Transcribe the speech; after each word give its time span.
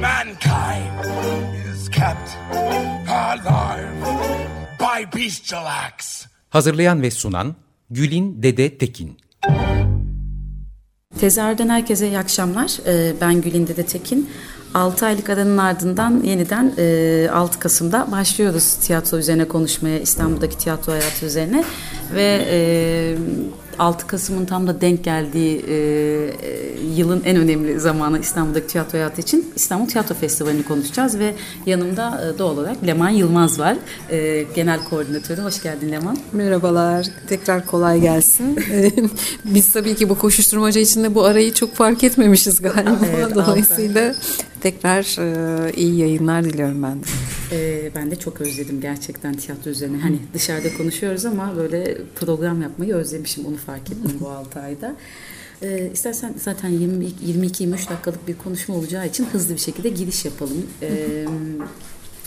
Mankind 0.00 1.04
is 1.72 1.88
kept 1.88 2.36
alive 3.08 3.92
by 4.78 5.18
bestial 5.18 5.66
acts. 5.66 6.26
Hazırlayan 6.50 7.02
ve 7.02 7.10
sunan 7.10 7.54
Gülin 7.90 8.42
Dede 8.42 8.78
Tekin 8.78 9.16
Tezahürden 11.20 11.68
herkese 11.68 12.08
iyi 12.08 12.18
akşamlar. 12.18 12.78
Ee, 12.86 13.12
ben 13.20 13.40
Gülin 13.40 13.66
Dede 13.66 13.86
Tekin. 13.86 14.30
6 14.74 15.06
aylık 15.06 15.30
aranın 15.30 15.58
ardından 15.58 16.22
yeniden 16.24 16.64
6 17.32 17.56
e, 17.56 17.60
Kasım'da 17.60 18.10
başlıyoruz 18.10 18.74
tiyatro 18.74 19.18
üzerine 19.18 19.48
konuşmaya, 19.48 19.98
İstanbul'daki 19.98 20.58
tiyatro 20.58 20.92
hayatı 20.92 21.26
üzerine. 21.26 21.64
Ve 22.14 22.46
6 23.80 24.06
Kasım'ın 24.06 24.44
tam 24.44 24.66
da 24.66 24.80
denk 24.80 25.04
geldiği 25.04 25.64
e, 25.68 25.74
e, 25.74 26.70
yılın 26.96 27.22
en 27.24 27.36
önemli 27.36 27.80
zamanı 27.80 28.18
İstanbul'daki 28.18 28.66
tiyatro 28.66 28.98
hayatı 28.98 29.20
için 29.20 29.52
İstanbul 29.56 29.86
Tiyatro 29.86 30.14
Festivali'ni 30.14 30.62
konuşacağız 30.62 31.18
ve 31.18 31.34
yanımda 31.66 32.32
e, 32.34 32.38
doğal 32.38 32.58
olarak 32.58 32.86
Leman 32.86 33.10
Yılmaz 33.10 33.58
var. 33.58 33.76
E, 34.10 34.46
genel 34.54 34.84
koordinatörü. 34.84 35.40
Hoş 35.40 35.62
geldin 35.62 35.92
Leman. 35.92 36.18
Merhabalar. 36.32 37.06
Tekrar 37.28 37.66
kolay 37.66 38.00
gelsin. 38.00 38.58
Biz 39.44 39.72
tabii 39.72 39.94
ki 39.94 40.08
bu 40.08 40.18
koşuşturmaca 40.18 40.80
içinde 40.80 41.14
bu 41.14 41.24
arayı 41.24 41.54
çok 41.54 41.74
fark 41.74 42.04
etmemişiz 42.04 42.62
galiba. 42.62 42.98
Evet, 43.16 43.34
Dolayısıyla 43.34 44.14
tekrar 44.60 45.18
e, 45.18 45.72
iyi 45.72 45.96
yayınlar 45.96 46.44
diliyorum 46.44 46.82
ben 46.82 47.02
de. 47.02 47.06
Ee, 47.52 47.90
ben 47.94 48.10
de 48.10 48.16
çok 48.16 48.40
özledim 48.40 48.80
gerçekten 48.80 49.34
tiyatro 49.34 49.70
üzerine. 49.70 49.98
Hani 49.98 50.18
dışarıda 50.34 50.76
konuşuyoruz 50.76 51.24
ama 51.24 51.56
böyle 51.56 51.98
program 52.14 52.62
yapmayı 52.62 52.94
özlemişim. 52.94 53.46
Onu 53.46 53.56
fark 53.56 53.90
ettim 53.90 54.12
bu 54.20 54.28
6 54.28 54.60
ayda. 54.60 54.96
Ee, 55.62 55.90
istersen 55.92 56.34
zaten 56.44 56.70
22-23 56.70 57.90
dakikalık 57.90 58.28
bir 58.28 58.38
konuşma 58.38 58.74
olacağı 58.74 59.06
için 59.06 59.24
hızlı 59.24 59.54
bir 59.54 59.60
şekilde 59.60 59.88
giriş 59.88 60.24
yapalım. 60.24 60.66
Ee, 60.82 61.26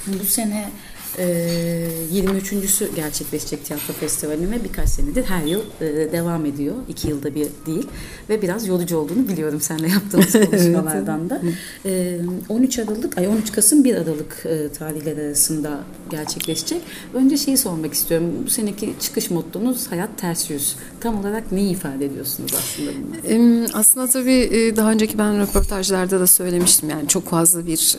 bu 0.07 0.25
sene 0.25 0.69
23.sü 1.17 2.95
gerçekleşecek 2.95 3.65
tiyatro 3.65 3.93
festivalime 3.93 4.63
birkaç 4.63 4.89
senedir 4.89 5.23
her 5.23 5.43
yıl 5.43 5.61
e, 5.81 6.11
devam 6.11 6.45
ediyor. 6.45 6.75
iki 6.89 7.07
yılda 7.07 7.35
bir 7.35 7.47
değil. 7.65 7.87
Ve 8.29 8.41
biraz 8.41 8.67
yorucu 8.67 8.97
olduğunu 8.97 9.27
biliyorum 9.27 9.61
seninle 9.61 9.89
yaptığımız 9.89 10.31
konuşmalardan 10.51 11.29
da. 11.29 11.41
E, 11.85 12.19
13 12.49 12.79
Aralık, 12.79 13.17
ay 13.17 13.27
13 13.27 13.51
Kasım 13.51 13.83
1 13.83 13.95
Aralık 13.95 14.45
e, 14.45 14.69
tarihleri 14.69 15.21
arasında 15.21 15.79
gerçekleşecek. 16.09 16.81
Önce 17.13 17.37
şeyi 17.37 17.57
sormak 17.57 17.93
istiyorum. 17.93 18.27
Bu 18.45 18.49
seneki 18.49 18.93
çıkış 18.99 19.29
mottonuz 19.29 19.91
hayat 19.91 20.17
ters 20.17 20.49
yüz. 20.49 20.75
Tam 20.99 21.19
olarak 21.19 21.51
neyi 21.51 21.71
ifade 21.71 22.05
ediyorsunuz 22.05 22.51
aslında 22.59 22.91
bununla? 23.31 23.67
Aslında 23.73 24.07
tabii 24.07 24.31
e, 24.31 24.75
daha 24.75 24.91
önceki 24.91 25.17
ben 25.17 25.41
röportajlarda 25.41 26.19
da 26.19 26.27
söylemiştim. 26.27 26.89
Yani 26.89 27.07
çok 27.07 27.29
fazla 27.29 27.65
bir 27.67 27.97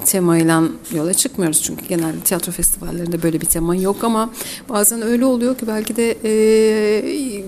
temayla 0.00 0.62
yola 0.94 1.14
çıkmıyoruz. 1.14 1.62
Çünkü 1.62 1.86
genelde 1.88 2.20
tiyatro 2.20 2.35
festivallerinde 2.38 3.22
böyle 3.22 3.40
bir 3.40 3.46
tema 3.46 3.76
yok 3.76 4.04
ama 4.04 4.30
bazen 4.68 5.02
öyle 5.02 5.24
oluyor 5.24 5.58
ki 5.58 5.66
belki 5.66 5.96
de 5.96 6.16
e, 6.24 7.44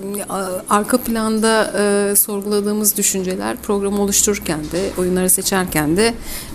arka 0.69 0.97
planda 0.97 1.73
e, 1.77 2.15
sorguladığımız 2.15 2.97
düşünceler 2.97 3.57
programı 3.57 4.01
oluştururken 4.01 4.59
de 4.71 4.89
oyunları 4.97 5.29
seçerken 5.29 5.97
de 5.97 6.13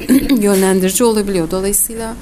yönlendirici 0.41 1.05
olabiliyor. 1.05 1.51
Dolayısıyla 1.51 2.17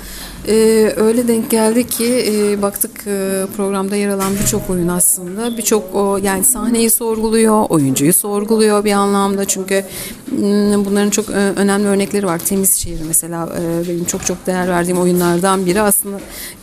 ee, 0.49 0.93
öyle 0.97 1.29
denk 1.29 1.51
geldi 1.51 1.87
ki 1.87 2.25
e, 2.33 2.63
baktık 2.63 3.07
e, 3.07 3.47
programda 3.57 3.97
yer 3.97 4.09
alan 4.09 4.33
birçok 4.43 4.71
oyun 4.71 4.89
aslında 4.89 5.57
birçok 5.57 5.95
o 5.95 6.17
yani 6.23 6.45
sahneyi 6.45 6.91
sorguluyor, 6.91 7.65
oyuncuyu 7.69 8.13
sorguluyor 8.13 8.85
bir 8.85 8.93
anlamda 8.93 9.45
çünkü 9.45 9.85
m, 10.33 10.85
bunların 10.85 11.11
çok 11.11 11.31
e, 11.31 11.33
önemli 11.33 11.87
örnekleri 11.89 12.27
var. 12.27 12.39
Temiz 12.39 12.75
Şehir 12.75 13.01
mesela 13.09 13.49
e, 13.61 13.89
benim 13.89 14.05
çok 14.05 14.27
çok 14.27 14.47
değer 14.47 14.69
verdiğim 14.69 14.99
oyunlardan 14.99 15.67
biri 15.67 15.81
aslında 15.81 16.21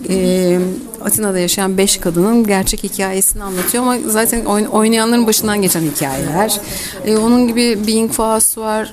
e, 0.10 0.60
Atina'da 1.02 1.40
yaşayan 1.40 1.78
beş 1.78 1.98
kadının 1.98 2.48
gerçek 2.48 2.84
hikayesini 2.84 3.44
anlatıyor 3.44 3.84
ama 3.84 3.98
zaten 4.06 4.46
oynayanların 4.46 5.28
başından 5.28 5.62
geçen 5.62 5.82
hikayeler. 5.82 6.60
Onun 7.08 7.48
gibi 7.48 7.88
Being 7.88 8.12
Faust 8.12 8.58
var. 8.58 8.92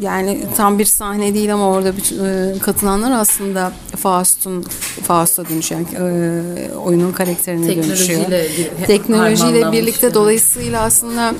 Yani 0.00 0.46
tam 0.56 0.78
bir 0.78 0.84
sahne 0.84 1.34
değil 1.34 1.54
ama 1.54 1.68
orada 1.68 1.96
bütün, 1.96 2.24
e, 2.24 2.58
katılanlar 2.58 3.12
aslında 3.12 3.72
Faust'un 3.96 4.62
Faust'a 5.02 5.48
dönüşen 5.48 5.86
e, 5.98 6.74
oyunun 6.74 7.12
karakterine 7.12 7.76
dönüşüyor. 7.76 8.20
Teknolojiyle 8.86 9.72
birlikte 9.72 10.06
yani. 10.06 10.14
dolayısıyla 10.14 10.82
aslında 10.82 11.34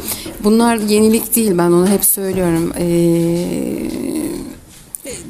bunlar 0.45 0.77
yenilik 0.77 1.37
değil 1.37 1.59
ben 1.59 1.71
onu 1.71 1.89
hep 1.89 2.05
söylüyorum. 2.05 2.73
E, 2.79 2.87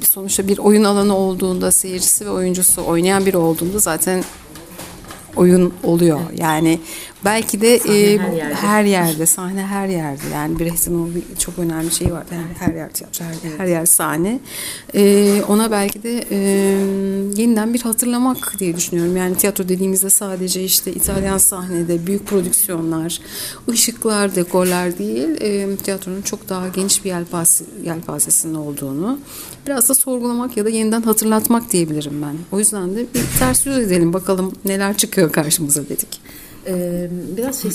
sonuçta 0.05 0.49
bir 0.49 0.59
oyun 0.59 0.85
alanı 0.85 1.17
olduğunda 1.17 1.73
seyircisi 1.73 2.27
ve 2.27 2.31
oyuncusu 2.31 2.83
oynayan 2.83 3.27
biri 3.27 3.37
olduğunda 3.37 3.79
zaten 3.79 4.25
oyun 5.37 5.73
oluyor. 5.83 6.21
Yani 6.37 6.81
belki 7.25 7.61
de 7.61 7.79
sahne 7.79 7.99
e, 7.99 8.19
her, 8.19 8.33
yerde. 8.33 8.55
her 8.55 8.85
yerde 8.85 9.27
sahne 9.27 9.67
her 9.67 9.89
yerde 9.89 10.23
yani 10.35 10.59
bir 10.59 10.73
resmin 10.73 11.25
çok 11.39 11.59
önemli 11.59 11.91
şey 11.91 12.13
var 12.13 12.25
yani 12.33 12.47
her 12.59 12.75
yer 12.75 12.93
tiyatro 12.93 13.25
her, 13.25 13.35
evet. 13.45 13.59
her 13.59 13.67
yer 13.67 13.87
sahne 13.87 14.41
e, 14.95 15.43
ona 15.49 15.71
belki 15.71 16.03
de 16.03 16.25
e, 16.31 16.39
yeniden 17.43 17.75
bir 17.75 17.81
hatırlamak 17.81 18.55
diye 18.59 18.77
düşünüyorum 18.77 19.17
yani 19.17 19.37
tiyatro 19.37 19.69
dediğimizde 19.69 20.11
sadece 20.11 20.65
işte 20.65 20.93
İtalyan 20.93 21.39
sahnede 21.39 22.07
büyük 22.07 22.27
prodüksiyonlar 22.27 23.21
ışıklar 23.69 24.35
dekorlar 24.35 24.99
değil 24.99 25.29
e, 25.41 25.77
tiyatronun 25.77 26.23
çok 26.23 26.49
daha 26.49 26.69
geniş 26.69 27.05
bir 27.05 27.11
yelpaz, 27.11 27.63
yelpazesinin 27.85 28.55
olduğunu 28.55 29.19
biraz 29.71 29.89
da 29.89 29.95
sorgulamak 29.95 30.57
ya 30.57 30.65
da 30.65 30.69
yeniden 30.69 31.03
hatırlatmak 31.03 31.73
diyebilirim 31.73 32.23
ben 32.23 32.37
o 32.53 32.59
yüzden 32.59 32.97
de 32.97 33.07
bir 33.15 33.25
ters 33.39 33.67
yüz 33.67 33.79
edelim 33.79 34.13
bakalım 34.13 34.53
neler 34.65 34.97
çıkıyor 34.97 35.33
karşımıza 35.33 35.89
dedik. 35.89 36.21
Ee, 36.67 37.11
biraz 37.37 37.63
şey, 37.63 37.71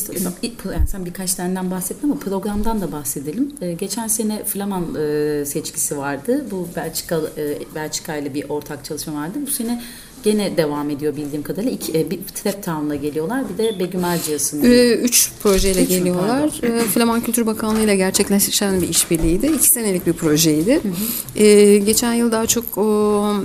sen 0.88 1.06
birkaç 1.06 1.34
taneden 1.34 1.72
bahsettin 1.72 2.10
ama 2.10 2.20
programdan 2.20 2.82
da 2.82 2.92
bahsedelim. 2.92 3.56
Ee, 3.62 3.74
geçen 3.74 4.08
sene 4.08 4.44
Flaman 4.44 4.96
e, 4.96 5.46
seçkisi 5.46 5.98
vardı. 5.98 6.46
Bu 6.52 6.68
Belçika 6.76 7.22
e, 7.38 7.58
Belçika 7.76 8.16
ile 8.16 8.34
bir 8.34 8.50
ortak 8.50 8.86
çalışma 8.86 9.14
vardı. 9.14 9.38
Bu 9.48 9.52
sene 9.52 9.84
gene 10.26 10.58
devam 10.58 10.90
ediyor 10.90 11.16
bildiğim 11.16 11.44
kadarıyla. 11.44 11.72
İki, 11.72 12.00
e, 12.00 12.12
bir 12.12 12.20
Trap 12.20 12.64
Town'la 12.64 12.96
geliyorlar. 12.96 13.44
Bir 13.50 13.58
de 13.58 13.80
Begüm 13.80 14.04
Erciyes'in. 14.04 14.64
Ee, 14.64 14.94
üç 14.94 15.32
projeyle 15.44 15.84
üç 15.84 15.90
geliyorlar. 15.90 16.50
Ee, 16.64 16.80
Flaman 16.80 17.22
Kültür 17.22 17.46
Bakanlığı 17.46 17.82
ile 17.82 17.96
gerçekleşen 17.96 18.82
bir 18.82 18.90
işbirliğiydi. 18.90 19.48
İki 19.48 19.68
senelik 19.68 20.08
bir 20.08 20.14
projeydi. 20.14 20.74
Hı 20.74 20.88
hı. 20.88 21.44
Ee, 21.44 21.78
geçen 21.78 22.14
yıl 22.14 22.32
daha 22.32 22.46
çok 22.46 22.78
o, 22.78 22.84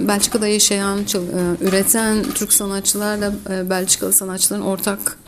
Belçika'da 0.09 0.49
yaşayan, 0.49 0.99
e, 1.01 1.65
üreten 1.65 2.25
Türk 2.35 2.53
sanatçılarla 2.53 3.33
e, 3.51 3.71
Belçikalı 3.71 4.13
sanatçıların 4.13 4.63
ortak 4.63 5.19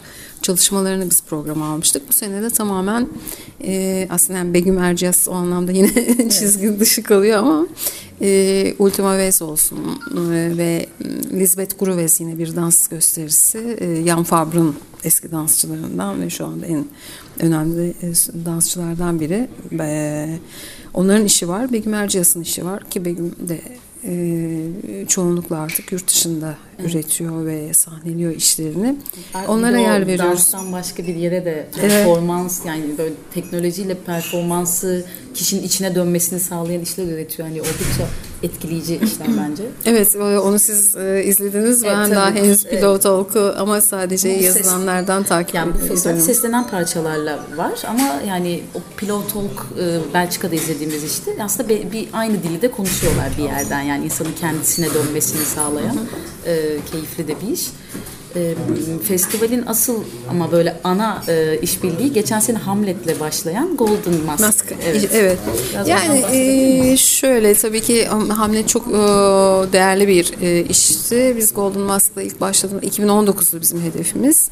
çalışmalarını 0.43 1.11
biz 1.11 1.23
programa 1.23 1.67
almıştık. 1.67 2.09
Bu 2.09 2.13
sene 2.13 2.43
de 2.43 2.51
tamamen 2.51 3.09
e, 3.65 4.07
aslında 4.11 4.39
yani 4.39 4.55
Begüm 4.55 4.79
Erciyes 4.79 5.29
o 5.29 5.33
anlamda 5.33 5.73
yine 5.73 6.29
çizgi 6.31 6.81
dışı 6.81 7.03
kalıyor 7.03 7.39
ama 7.39 7.67
e, 8.23 8.75
Ultima 8.79 9.19
Vez 9.19 9.43
olsun 9.43 9.79
e, 10.11 10.57
ve 10.57 10.87
Lisbeth 11.33 11.79
Gruves 11.79 12.21
yine 12.21 12.39
bir 12.39 12.57
dans 12.57 12.89
gösterisi. 12.89 13.77
E, 13.81 14.07
Jan 14.07 14.25
Fabre'ın 14.25 14.77
eski 15.05 15.31
dansçılarından 15.31 16.23
ve 16.23 16.31
şu 16.31 16.47
anda 16.47 16.67
en 16.67 16.85
önemli 17.41 17.95
e, 18.03 18.13
dansçılardan 18.45 19.21
biri. 19.21 19.49
E, 19.81 20.39
onların 20.95 21.25
işi 21.25 21.49
var. 21.49 21.73
Begüm 21.73 21.95
Erciyes'in 21.95 22.41
işi 22.41 22.65
var 22.65 22.91
ki 22.91 23.05
Begüm 23.05 23.35
de 23.49 23.61
e, 24.05 25.07
çoğunlukla 25.09 25.59
artık 25.59 25.93
yurt 25.93 26.09
dışında 26.09 26.57
evet. 26.81 26.91
üretiyor 26.91 27.47
ve 27.47 27.75
sahneliyor 27.75 28.35
işlerini. 28.35 28.97
Onlara 29.49 29.79
yer 29.79 30.07
veriyoruz. 30.07 30.31
Danstan 30.31 30.73
başka 30.73 31.07
bir 31.07 31.15
yere 31.15 31.45
de 31.45 31.67
performans 31.81 32.61
evet. 32.61 32.67
yani 32.67 32.99
böyle 32.99 33.15
teknolojiyle 33.35 33.95
performansı 33.95 35.05
kişinin 35.35 35.63
içine 35.63 35.95
dönmesini 35.95 36.41
sağlayan 36.41 36.81
işler 36.81 37.05
üretiyor. 37.05 37.49
Hani 37.49 37.61
oldukça 37.61 38.09
etkileyici 38.43 39.01
işler 39.05 39.29
bence. 39.39 39.63
Evet 39.85 40.17
onu 40.17 40.59
siz 40.59 40.97
e, 40.97 41.25
izlediniz. 41.25 41.85
Ben 41.85 42.07
evet, 42.07 42.17
daha 42.17 42.31
henüz 42.31 42.65
pilot 42.65 43.07
evet. 43.07 43.07
ama 43.59 43.81
sadece 43.81 44.39
bu 44.39 44.43
yazılanlardan 44.43 45.21
ses, 45.21 45.29
takip 45.29 45.55
yani 45.55 45.71
ediyorum. 45.71 46.21
Seslenen 46.21 46.67
parçalarla 46.67 47.39
var 47.57 47.83
ama 47.89 48.23
yani 48.29 48.63
o 48.75 48.79
pilot 48.97 49.33
talk 49.33 49.67
e, 49.81 50.15
Belçika'da 50.15 50.55
izlediğimiz 50.55 51.05
işte 51.05 51.37
aslında 51.43 51.69
bir, 51.69 51.93
bir 51.93 52.09
aynı 52.13 52.43
dili 52.43 52.63
de 52.63 52.71
konuşuyorlar 52.71 53.33
bir 53.39 53.43
yerden. 53.43 53.81
Yani 53.81 54.05
insanın 54.05 54.33
kendisine 54.41 54.95
dönmesini 54.95 55.45
sağlayan 55.45 55.97
e, 56.47 56.79
keyifli 56.93 57.29
de 57.29 57.35
bir 57.41 57.53
iş 57.53 57.69
e, 58.37 58.55
festivalin 59.09 59.65
asıl 59.67 59.97
ama 60.31 60.53
böyle 60.53 60.77
ana 60.85 61.23
e, 61.29 61.59
işbirliği 61.63 62.13
geçen 62.13 62.41
sene 62.41 62.59
Hamlet'le 62.59 63.21
başlayan 63.21 63.77
Golden 63.77 64.25
Mask. 64.27 64.41
Mask. 64.41 64.73
Evet. 64.87 65.09
evet. 65.13 65.39
yani 65.87 66.25
e, 66.33 66.97
şöyle 66.97 67.55
tabii 67.55 67.81
ki 67.81 68.07
Hamlet 68.07 68.69
çok 68.69 68.89
e, 68.89 68.93
değerli 69.73 70.09
bir 70.09 70.33
e, 70.43 70.65
işti. 70.65 71.35
Biz 71.37 71.55
Golden 71.55 71.81
Mask'la 71.81 72.23
ilk 72.23 72.41
başladığımız 72.41 72.85
2019'du 72.85 73.61
bizim 73.61 73.81
hedefimiz. 73.83 74.51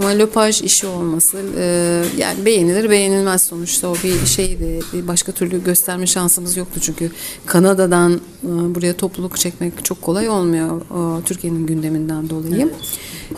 Ama 0.00 0.08
löpaj 0.08 0.62
işi 0.62 0.86
olması 0.86 1.38
e, 1.56 1.64
yani 2.18 2.44
beğenilir 2.44 2.90
beğenilmez 2.90 3.42
sonuçta 3.42 3.88
o 3.88 3.94
bir 3.94 4.26
şeydi. 4.26 4.80
Bir 4.92 5.08
başka 5.08 5.32
türlü 5.32 5.64
gösterme 5.64 6.06
şansımız 6.06 6.56
yoktu 6.56 6.80
çünkü 6.80 7.10
Kanada'dan 7.46 8.12
e, 8.12 8.48
buraya 8.74 8.96
topluluk 8.96 9.36
çekmek 9.36 9.84
çok 9.84 10.02
kolay 10.02 10.28
olmuyor 10.28 10.80
e, 10.80 11.24
Türkiye'nin 11.24 11.66
gündeminden 11.66 12.30
dolayı. 12.30 12.62
Evet. 12.62 12.74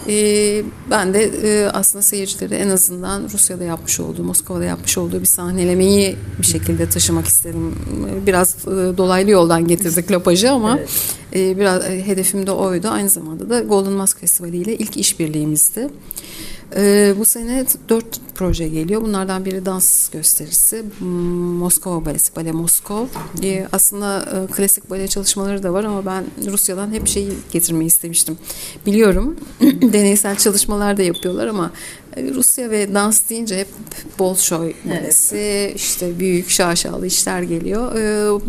E, 0.08 0.64
ben 0.90 1.14
de 1.14 1.24
e, 1.24 1.66
aslında 1.66 2.02
seyircileri 2.02 2.54
en 2.54 2.68
azından 2.68 3.28
Rusya'da 3.32 3.64
yapmış 3.64 4.00
olduğu, 4.00 4.24
Moskova'da 4.24 4.64
yapmış 4.64 4.98
olduğu 4.98 5.20
bir 5.20 5.26
sahnelemeyi 5.26 6.16
bir 6.38 6.46
şekilde 6.46 6.88
taşımak 6.88 7.26
istedim. 7.26 7.74
Biraz 8.26 8.56
e, 8.66 8.96
dolaylı 8.96 9.30
yoldan 9.30 9.68
getirdik 9.68 10.10
Lopaj'ı 10.10 10.50
ama 10.50 10.78
evet. 10.78 10.90
e, 11.34 11.58
biraz 11.58 11.84
e, 11.84 12.06
hedefim 12.06 12.46
de 12.46 12.50
oydu. 12.50 12.88
Aynı 12.88 13.08
zamanda 13.08 13.50
da 13.50 13.60
Golden 13.60 13.92
Mask 13.92 14.20
Festivali 14.20 14.56
ile 14.56 14.76
ilk 14.76 14.96
işbirliğimizdi. 14.96 15.88
Ee, 16.76 17.14
bu 17.18 17.24
sene 17.24 17.64
dört 17.88 18.20
proje 18.34 18.68
geliyor. 18.68 19.02
Bunlardan 19.02 19.44
biri 19.44 19.66
dans 19.66 20.08
gösterisi. 20.08 20.84
Hmm, 20.98 21.08
Moskova 21.58 22.04
Balesi, 22.04 22.36
Bale 22.36 22.52
Moskov. 22.52 23.06
Ee, 23.42 23.66
aslında 23.72 24.20
e, 24.20 24.52
klasik 24.52 24.90
bale 24.90 25.08
çalışmaları 25.08 25.62
da 25.62 25.72
var 25.72 25.84
ama 25.84 26.06
ben 26.06 26.24
Rusya'dan 26.50 26.92
hep 26.92 27.08
şeyi 27.08 27.30
getirmeyi 27.52 27.86
istemiştim. 27.86 28.38
Biliyorum 28.86 29.36
deneysel 29.82 30.36
çalışmalar 30.36 30.96
da 30.96 31.02
yapıyorlar 31.02 31.46
ama 31.46 31.70
e, 32.16 32.34
Rusya 32.34 32.70
ve 32.70 32.94
dans 32.94 33.30
deyince 33.30 33.58
hep 33.58 33.68
Bolşoy 34.18 34.72
balesi, 34.84 35.36
evet. 35.36 35.76
işte 35.76 36.18
büyük 36.18 36.50
şaşalı 36.50 37.06
işler 37.06 37.42
geliyor. 37.42 37.94
Ee, 37.96 38.40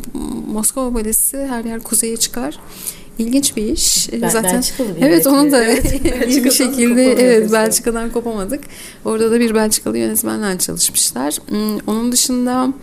Moskova 0.47 0.93
balesi 0.93 1.37
her 1.37 1.63
yer 1.63 1.79
kuzeye 1.79 2.17
çıkar. 2.17 2.59
İlginç 3.19 3.55
bir 3.55 3.63
iş. 3.63 4.09
Ben, 4.21 4.29
Zaten 4.29 4.53
Belçikalı 4.53 4.87
bir 4.95 5.01
Evet 5.01 5.27
onun 5.27 5.51
da 5.51 5.63
evet, 5.63 6.03
bir 6.27 6.51
şekilde 6.51 7.13
evet 7.13 7.51
Belçika'dan 7.51 8.11
kopamadık. 8.11 8.63
Orada 9.05 9.31
da 9.31 9.39
bir 9.39 9.55
Belçikalı 9.55 9.97
yönetmenle 9.97 10.57
çalışmışlar. 10.57 11.37
Hmm, 11.47 11.77
onun 11.87 12.11
dışında 12.11 12.73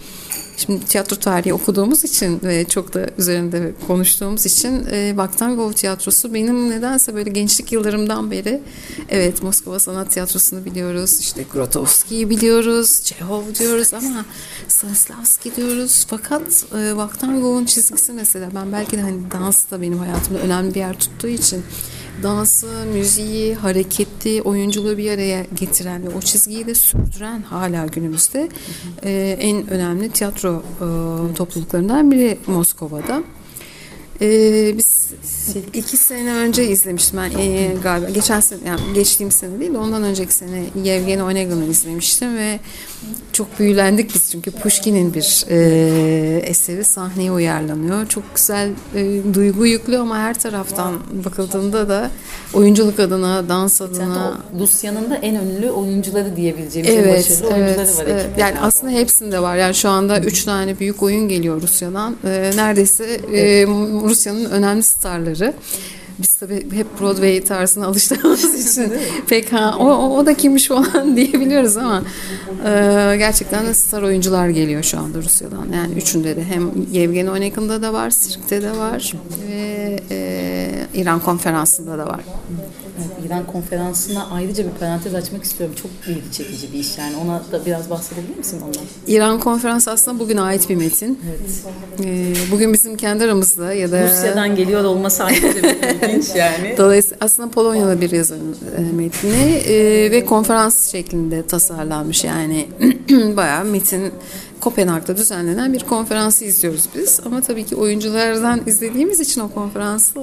Şimdi 0.67 0.85
tiyatro 0.85 1.17
tarihi 1.17 1.55
okuduğumuz 1.55 2.05
için 2.05 2.41
ve 2.43 2.65
çok 2.65 2.95
da 2.95 3.07
üzerinde 3.19 3.73
konuştuğumuz 3.87 4.47
için 4.47 4.87
e, 4.91 5.17
Vaktangovo 5.17 5.73
Tiyatrosu 5.73 6.35
benim 6.35 6.71
nedense 6.71 7.15
böyle 7.15 7.31
gençlik 7.31 7.73
yıllarımdan 7.73 8.31
beri 8.31 8.61
evet 9.09 9.43
Moskova 9.43 9.79
Sanat 9.79 10.11
Tiyatrosu'nu 10.11 10.65
biliyoruz. 10.65 11.21
işte 11.21 11.45
Grotowski'yi 11.53 12.31
biliyoruz. 12.31 13.01
Çehov 13.05 13.43
diyoruz 13.59 13.95
ama 13.95 14.25
Stanislavski 14.69 15.57
diyoruz. 15.57 16.07
Fakat 16.09 16.65
e, 16.75 16.97
Vaktangov'un 16.97 17.65
çizgisi 17.65 18.13
mesela 18.13 18.51
ben 18.55 18.73
belki 18.73 18.97
de 18.97 19.01
hani 19.01 19.31
dans 19.31 19.71
da 19.71 19.83
benim 19.83 19.99
hayatımda 19.99 20.39
önemli 20.41 20.75
bir 20.75 20.81
yer 20.81 20.99
tuttuğu 20.99 21.29
için 21.29 21.65
dansı, 22.23 22.87
müziği, 22.93 23.55
hareketi, 23.55 24.43
oyunculuğu 24.43 24.99
bir 24.99 25.11
araya 25.11 25.47
getiren 25.55 26.03
ve 26.03 26.09
o 26.09 26.21
çizgiyi 26.21 26.67
de 26.67 26.75
sürdüren 26.75 27.43
hala 27.43 27.87
günümüzde 27.87 28.49
e, 29.03 29.37
en 29.41 29.71
önemli 29.71 30.11
tiyatro 30.11 30.63
e, 30.81 31.35
topluluklarından 31.35 32.11
biri 32.11 32.39
Moskova'da. 32.47 33.23
Ee, 34.23 34.79
biz 34.79 35.11
iki 35.75 35.97
sene 35.97 36.35
önce 36.35 36.69
izlemiştim 36.69 37.19
ben 37.19 37.39
e, 37.39 37.75
galiba. 37.83 38.11
Geçen 38.11 38.41
sene, 38.41 38.61
yani 38.67 38.81
geçtiğim 38.95 39.31
sene 39.31 39.61
değil 39.61 39.75
de 39.75 39.79
ondan 39.79 40.03
önceki 40.03 40.35
sene 40.35 40.65
Yevgeni 40.85 41.23
Onegon'u 41.23 41.65
izlemiştim 41.65 42.37
ve 42.37 42.61
çok 43.33 43.59
büyülendik 43.59 44.15
biz 44.15 44.31
çünkü 44.31 44.51
Pushkin'in 44.51 45.15
bir 45.15 45.45
e, 45.49 46.39
eseri 46.39 46.85
sahneye 46.85 47.33
uyarlanıyor. 47.33 48.09
Çok 48.09 48.35
güzel 48.35 48.71
e, 48.95 49.35
duygu 49.35 49.67
yüklü 49.67 49.99
ama 49.99 50.19
her 50.19 50.41
taraftan 50.41 50.95
bakıldığında 51.25 51.89
da 51.89 52.11
oyunculuk 52.55 53.01
adına, 53.01 53.49
dans 53.49 53.83
adına. 53.83 54.39
Lucia'nın 54.61 55.11
da 55.11 55.17
en 55.17 55.37
önlü 55.37 55.71
oyuncuları 55.71 56.37
diyebileceğimiz 56.37 56.95
evet, 56.95 57.19
başarılı 57.19 57.55
evet, 57.55 57.79
oyuncuları 57.79 58.09
var. 58.09 58.15
Evet. 58.15 58.39
Yani 58.39 58.61
aslında 58.61 58.93
hepsinde 58.93 59.43
var. 59.43 59.57
Yani 59.57 59.75
şu 59.75 59.89
anda 59.89 60.21
üç 60.21 60.45
tane 60.45 60.79
büyük 60.79 61.03
oyun 61.03 61.29
geliyor 61.29 61.63
Rusya'dan. 61.63 62.17
E, 62.25 62.51
neredeyse 62.57 63.21
e, 63.33 63.67
Rusya'nın 64.11 64.45
önemli 64.45 64.83
starları. 64.83 65.55
Biz 66.19 66.35
tabii 66.35 66.73
hep 66.73 67.01
Broadway 67.01 67.45
tarzına 67.45 67.87
alıştığımız 67.87 68.71
için 68.71 68.93
pek 69.29 69.53
ha 69.53 69.77
o, 69.79 70.19
o 70.19 70.27
da 70.27 70.35
kimmiş 70.35 70.67
falan 70.69 71.17
diyebiliyoruz 71.17 71.77
ama 71.77 72.03
e, 72.65 73.15
gerçekten 73.19 73.67
de 73.67 73.75
star 73.75 74.03
oyuncular 74.03 74.49
geliyor 74.49 74.83
şu 74.83 74.99
anda 74.99 75.19
Rusya'dan. 75.19 75.67
Yani 75.75 75.95
üçünde 75.95 76.37
de 76.37 76.45
hem 76.45 76.71
Yevgeni 76.93 77.31
Onekin'de 77.31 77.83
de 77.83 77.93
var, 77.93 78.11
Sirk'te 78.11 78.63
de 78.63 78.77
var 78.77 79.15
ve 79.49 80.01
e, 80.11 80.71
İran 80.95 81.21
konferansında 81.21 81.99
da 81.99 82.07
var. 82.07 82.21
İran 83.27 83.47
konferansına 83.47 84.29
ayrıca 84.31 84.65
bir 84.65 84.71
parantez 84.71 85.15
açmak 85.15 85.45
istiyorum. 85.45 85.77
Çok 85.83 85.91
ilgi 86.07 86.33
çekici 86.33 86.73
bir 86.73 86.79
iş 86.79 86.99
yani. 86.99 87.17
Ona 87.17 87.43
da 87.53 87.67
biraz 87.67 87.91
bahsedebilir 87.91 88.37
misin 88.37 88.61
ondan? 88.61 88.83
İran 89.07 89.41
konferansı 89.41 89.91
aslında 89.91 90.19
bugün 90.19 90.37
ait 90.37 90.69
bir 90.69 90.77
metin. 90.77 91.19
Evet. 91.29 91.41
Ee, 92.05 92.35
bugün 92.53 92.73
bizim 92.73 92.97
kendi 92.97 93.25
aramızda 93.25 93.75
ya 93.75 93.93
da... 93.93 94.11
Rusya'dan 94.11 94.57
geliyor 94.57 94.85
olması 94.85 95.25
ayrıca 95.25 95.63
bir 95.63 96.09
ilginç 96.09 96.37
yani. 96.37 96.75
Dolayısıyla 96.79 97.17
aslında 97.21 97.51
Polonyalı 97.51 98.01
bir 98.01 98.11
yazarın 98.11 98.57
e, 98.79 98.93
metni 98.93 99.73
e, 99.73 100.11
ve 100.11 100.25
konferans 100.25 100.91
şeklinde 100.93 101.47
tasarlanmış 101.47 102.25
yani 102.25 102.69
bayağı 103.37 103.65
metin 103.65 104.13
Kopenhag'da 104.61 105.17
düzenlenen 105.17 105.73
bir 105.73 105.81
konferansı 105.81 106.45
izliyoruz 106.45 106.89
biz. 106.95 107.21
Ama 107.25 107.41
tabii 107.41 107.67
ki 107.67 107.77
oyunculardan 107.77 108.61
izlediğimiz 108.67 109.21
için 109.21 109.41
o 109.41 109.51
konferansı 109.51 110.21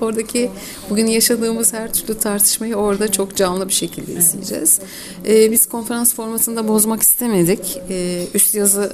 oradaki 0.00 0.50
bugün 0.90 1.06
yaşadığımız 1.06 1.72
her 1.72 1.92
türlü 1.92 2.18
tartışmayı 2.18 2.76
orada 2.76 3.12
çok 3.12 3.36
canlı 3.36 3.68
bir 3.68 3.72
şekilde 3.72 4.12
izleyeceğiz. 4.12 4.80
Ee, 5.26 5.52
biz 5.52 5.66
konferans 5.66 6.14
formatında 6.14 6.68
bozmak 6.68 7.02
istemedik. 7.02 7.80
Ee, 7.90 8.26
üst 8.34 8.54
yazı 8.54 8.92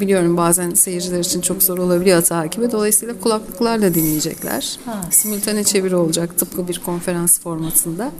biliyorum 0.00 0.36
bazen 0.36 0.74
seyirciler 0.74 1.20
için 1.20 1.40
çok 1.40 1.62
zor 1.62 1.78
olabiliyor 1.78 2.22
takibi. 2.22 2.72
Dolayısıyla 2.72 3.14
kulaklıklarla 3.20 3.94
dinleyecekler. 3.94 4.78
Ha. 4.84 5.00
Simultane 5.10 5.64
çeviri 5.64 5.96
olacak 5.96 6.38
tıpkı 6.38 6.68
bir 6.68 6.78
konferans 6.78 7.40
formatında. 7.40 8.12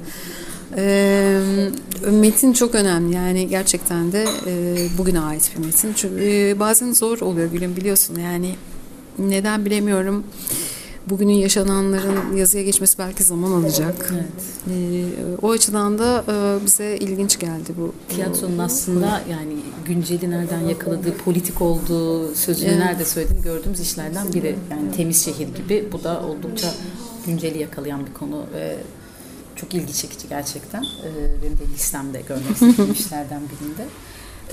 E, 0.76 1.40
metin 2.10 2.52
çok 2.52 2.74
önemli 2.74 3.14
yani 3.14 3.48
gerçekten 3.48 4.12
de 4.12 4.24
e, 4.46 4.76
bugüne 4.98 5.20
ait 5.20 5.52
bir 5.56 5.66
metin. 5.66 5.92
Çünkü 5.96 6.24
e, 6.24 6.60
bazen 6.60 6.92
zor 6.92 7.20
oluyor 7.20 7.50
Gülüm 7.50 7.76
biliyorsun 7.76 8.18
yani 8.20 8.54
neden 9.18 9.64
bilemiyorum. 9.64 10.24
Bugünün 11.06 11.32
yaşananların 11.32 12.36
yazıya 12.36 12.62
geçmesi 12.62 12.98
belki 12.98 13.24
zaman 13.24 13.50
alacak. 13.50 14.12
Evet. 14.12 14.76
E, 14.76 15.04
o 15.42 15.50
açıdan 15.50 15.98
da 15.98 16.24
e, 16.28 16.66
bize 16.66 16.96
ilginç 16.96 17.38
geldi 17.38 17.72
bu. 17.78 17.92
Tiyatronun 18.08 18.58
aslında 18.58 19.22
yani 19.30 19.56
günceli 19.84 20.30
nereden 20.30 20.60
yakaladığı, 20.60 21.16
politik 21.16 21.62
olduğu 21.62 22.34
sözünü 22.34 22.68
evet. 22.68 22.78
nerede 22.78 23.04
söylediğini 23.04 23.42
gördüğümüz 23.42 23.80
işlerden 23.80 24.32
biri. 24.32 24.56
Yani 24.70 24.92
temiz 24.96 25.24
şehir 25.24 25.48
gibi. 25.54 25.88
Bu 25.92 26.04
da 26.04 26.22
oldukça 26.22 26.68
günceli 27.26 27.58
yakalayan 27.58 28.06
bir 28.06 28.12
konu 28.12 28.44
ve 28.54 28.76
çok 29.60 29.74
ilgi 29.74 29.92
çekici 29.92 30.28
gerçekten. 30.28 30.82
Ee, 30.82 31.42
benim 31.42 31.58
de 31.58 31.74
listemde 31.74 32.20
görmek 32.28 32.50
istediğim 32.50 32.92
işlerden 33.00 33.40
birinde. 33.40 33.86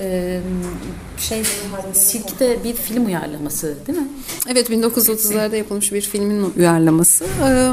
Ee, 0.00 0.40
şey 1.18 1.42
Silk'te 1.92 2.64
bir 2.64 2.74
film 2.74 3.06
uyarlaması 3.06 3.76
değil 3.86 3.98
mi? 3.98 4.08
Evet 4.48 4.70
1930'larda 4.70 5.56
yapılmış 5.56 5.92
bir 5.92 6.00
filmin 6.00 6.52
uyarlaması. 6.56 7.26
Ee, 7.44 7.72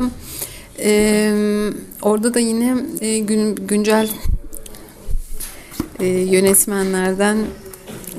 e, 0.79 1.33
orada 2.01 2.33
da 2.33 2.39
yine 2.39 2.75
e, 3.01 3.19
gün, 3.19 3.55
güncel 3.55 4.09
e, 5.99 6.05
yönetmenlerden 6.05 7.37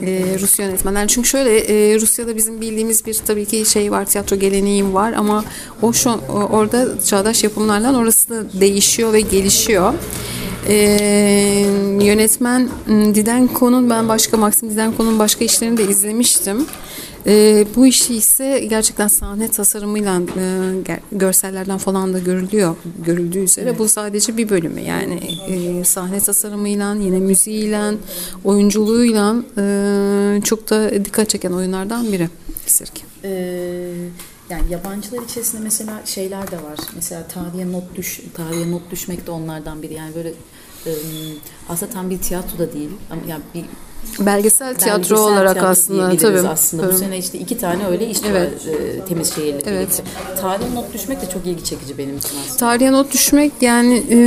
e, 0.02 0.36
Rus 0.40 0.58
yönetmenler. 0.58 1.08
Çünkü 1.08 1.28
şöyle 1.28 1.58
e, 1.58 2.00
Rusya'da 2.00 2.36
bizim 2.36 2.60
bildiğimiz 2.60 3.06
bir 3.06 3.14
tabii 3.14 3.46
ki 3.46 3.66
şey 3.66 3.92
var 3.92 4.04
tiyatro 4.04 4.36
geleneği 4.36 4.94
var 4.94 5.12
ama 5.12 5.44
o 5.82 5.92
şu 5.92 6.10
orada 6.30 7.00
çağdaş 7.04 7.44
yapımlardan 7.44 7.94
orası 7.94 8.28
da 8.28 8.60
değişiyor 8.60 9.12
ve 9.12 9.20
gelişiyor. 9.20 9.94
Ee, 10.68 11.66
yönetmen 12.00 12.68
Didenko'nun 12.88 13.90
ben 13.90 14.08
başka 14.08 14.36
Maxim 14.36 14.70
Didenko'nun 14.70 15.18
başka 15.18 15.44
işlerini 15.44 15.76
de 15.76 15.84
izlemiştim. 15.84 16.66
E, 17.26 17.66
bu 17.76 17.86
işi 17.86 18.14
ise 18.14 18.66
gerçekten 18.70 19.08
sahne 19.08 19.50
tasarımıyla 19.50 20.20
e, 20.38 21.00
görsellerden 21.12 21.78
falan 21.78 22.14
da 22.14 22.18
görülüyor. 22.18 22.76
Görüldüğü 23.06 23.38
üzere 23.38 23.68
evet. 23.68 23.78
bu 23.78 23.88
sadece 23.88 24.36
bir 24.36 24.48
bölümü 24.48 24.80
yani 24.80 25.20
e, 25.48 25.84
sahne 25.84 26.20
tasarımıyla 26.20 26.94
yine 26.94 27.18
müziğiyle 27.18 27.94
oyunculuğuyla 28.44 29.36
e, 29.58 30.40
çok 30.44 30.70
da 30.70 31.04
dikkat 31.04 31.28
çeken 31.28 31.52
oyunlardan 31.52 32.12
biri 32.12 32.28
Sirke. 32.66 33.02
Ee, 33.24 33.30
yani 34.50 34.62
yabancılar 34.70 35.22
içerisinde 35.22 35.62
mesela 35.62 36.02
şeyler 36.06 36.50
de 36.50 36.56
var. 36.56 36.78
Mesela 36.94 37.26
tarihe 37.28 37.72
not 37.72 37.94
düş, 37.94 38.20
tarihe 38.34 38.70
not 38.70 38.90
düşmek 38.90 39.26
de 39.26 39.30
onlardan 39.30 39.82
biri. 39.82 39.94
Yani 39.94 40.14
böyle 40.14 40.32
aslında 41.68 41.92
tam 41.92 42.10
bir 42.10 42.18
tiyatro 42.18 42.58
da 42.58 42.72
değil 42.72 42.90
ama 43.10 43.22
yani 43.28 43.42
bir 43.54 43.64
Belgesel 44.20 44.74
tiyatro 44.74 45.16
belgesel 45.16 45.18
olarak 45.18 45.52
tiyatro 45.52 45.70
aslında 45.70 46.16
tabii. 46.16 46.48
aslında. 46.48 46.82
Tabii. 46.82 46.94
Bu 46.94 46.98
sene 46.98 47.18
işte 47.18 47.38
iki 47.38 47.58
tane 47.58 47.86
öyle 47.86 48.10
iş 48.10 48.18
evet. 48.30 48.66
var 48.66 48.72
e, 48.72 49.04
temiz 49.04 49.34
şehirle 49.34 49.62
evet. 49.66 50.02
Tarihe 50.40 50.74
not 50.74 50.94
düşmek 50.94 51.22
de 51.22 51.28
çok 51.32 51.46
ilgi 51.46 51.64
çekici 51.64 51.98
benim 51.98 52.16
için 52.16 52.30
aslında. 52.44 52.56
Tarihe 52.56 52.92
not 52.92 53.12
düşmek 53.12 53.52
yani 53.60 54.02
e, 54.10 54.18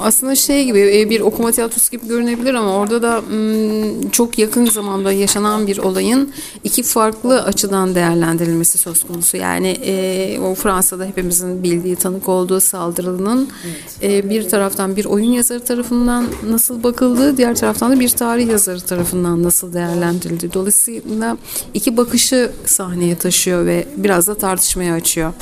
aslında 0.00 0.34
şey 0.34 0.64
gibi 0.64 1.00
e, 1.00 1.10
bir 1.10 1.20
okuma 1.20 1.52
tiyatrosu 1.52 1.90
gibi 1.90 2.08
görünebilir 2.08 2.54
ama 2.54 2.76
orada 2.76 3.02
da 3.02 3.20
m, 3.20 4.10
çok 4.12 4.38
yakın 4.38 4.66
zamanda 4.66 5.12
yaşanan 5.12 5.66
bir 5.66 5.78
olayın 5.78 6.32
iki 6.64 6.82
farklı 6.82 7.42
açıdan 7.42 7.94
değerlendirilmesi 7.94 8.78
söz 8.78 9.04
konusu. 9.04 9.36
Yani 9.36 9.68
e, 9.68 10.38
o 10.40 10.54
Fransa'da 10.54 11.04
hepimizin 11.04 11.62
bildiği 11.62 11.96
tanık 11.96 12.28
olduğu 12.28 12.60
saldırının 12.60 13.48
evet. 13.64 14.24
e, 14.24 14.30
bir 14.30 14.48
taraftan 14.48 14.96
bir 14.96 15.04
oyun 15.04 15.32
yazarı 15.32 15.64
tarafından 15.64 16.26
nasıl 16.48 16.82
bakıldığı 16.82 17.36
diğer 17.36 17.54
taraftan 17.54 17.90
da 17.90 18.00
bir 18.00 18.08
tarih 18.08 18.48
yazarı 18.48 18.80
tarafından 18.80 18.91
tarafından 18.92 19.42
nasıl 19.42 19.72
değerlendirildi. 19.72 20.52
Dolayısıyla 20.52 21.36
iki 21.74 21.96
bakışı 21.96 22.52
sahneye 22.66 23.16
taşıyor 23.18 23.66
ve 23.66 23.88
biraz 23.96 24.26
da 24.26 24.34
tartışmaya 24.34 24.94
açıyor. 24.94 25.32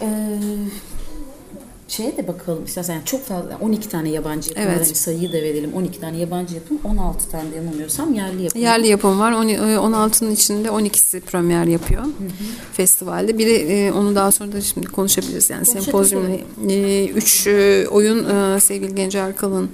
Ee, 0.00 0.38
şeye 1.88 2.16
de 2.16 2.28
bakalım 2.28 2.64
istersen 2.64 2.94
yani 2.94 3.04
çok 3.04 3.24
fazla 3.24 3.58
12 3.60 3.88
tane 3.88 4.08
yabancı 4.08 4.50
yapım 4.50 4.64
evet. 4.66 4.80
var. 4.80 4.94
sayıyı 4.94 5.32
da 5.32 5.36
verelim. 5.36 5.72
12 5.74 6.00
tane 6.00 6.16
yabancı 6.18 6.54
yapım 6.54 6.78
16 6.84 7.30
tane 7.30 7.52
de 7.52 7.56
yanılmıyorsam 7.56 8.14
yerli 8.14 8.42
yapım. 8.42 8.60
Yerli 8.60 8.88
yapım 8.88 9.20
var. 9.20 9.32
16'nın 9.32 10.30
e, 10.30 10.32
içinde 10.32 10.68
12'si 10.68 11.20
premier 11.20 11.66
yapıyor. 11.66 12.02
Hı 12.02 12.06
hı. 12.06 12.12
Festivalde. 12.72 13.38
Biri 13.38 13.52
e, 13.52 13.92
onu 13.92 14.14
daha 14.14 14.32
sonra 14.32 14.52
da 14.52 14.60
şimdi 14.60 14.86
konuşabiliriz. 14.86 15.50
Yani 15.50 15.66
sempozyumda 15.66 16.36
3 17.14 17.46
e, 17.46 17.86
oyun 17.88 18.58
sevgili 18.58 18.94
Gencer 18.94 19.22
Arkal'ın 19.22 19.70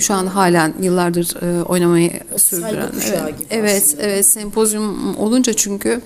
şu 0.00 0.14
an 0.14 0.26
halen 0.26 0.74
yıllardır 0.80 1.36
oynamayı 1.64 2.12
sürdüren. 2.36 2.92
Evet, 3.08 3.34
evet, 3.50 3.96
evet 4.00 4.26
sempozyum 4.26 5.16
olunca 5.16 5.52
çünkü 5.52 6.00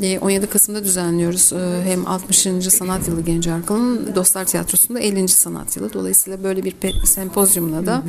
17 0.00 0.46
Kasım'da 0.46 0.84
düzenliyoruz. 0.84 1.52
Ee, 1.52 1.82
hem 1.84 2.06
60. 2.06 2.38
Sanat 2.68 3.08
Yılı 3.08 3.20
Genç 3.20 3.46
Arkalı'nın 3.46 4.14
Dostlar 4.14 4.44
Tiyatrosu'nda 4.44 5.00
50. 5.00 5.28
Sanat 5.28 5.76
Yılı. 5.76 5.92
Dolayısıyla 5.92 6.44
böyle 6.44 6.64
bir 6.64 6.74
sempozyumla 7.04 7.86
da 7.86 8.02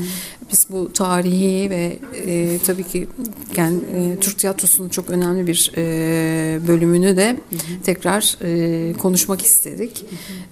biz 0.52 0.68
bu 0.70 0.94
tarihi 0.94 1.70
ve 1.70 2.00
e, 2.26 2.60
tabii 2.66 2.84
ki 2.84 3.08
yani, 3.58 3.80
e, 3.96 4.20
Türk 4.22 4.40
tiyatrosunun 4.40 4.90
çok 4.90 5.10
önemli 5.10 5.48
bir 5.48 5.72
e, 5.78 6.68
bölümünü 6.68 7.18
de 7.18 7.38
tekrar 7.84 8.38
e, 8.42 8.94
konuşmak 8.94 9.42
istedik. 9.42 10.06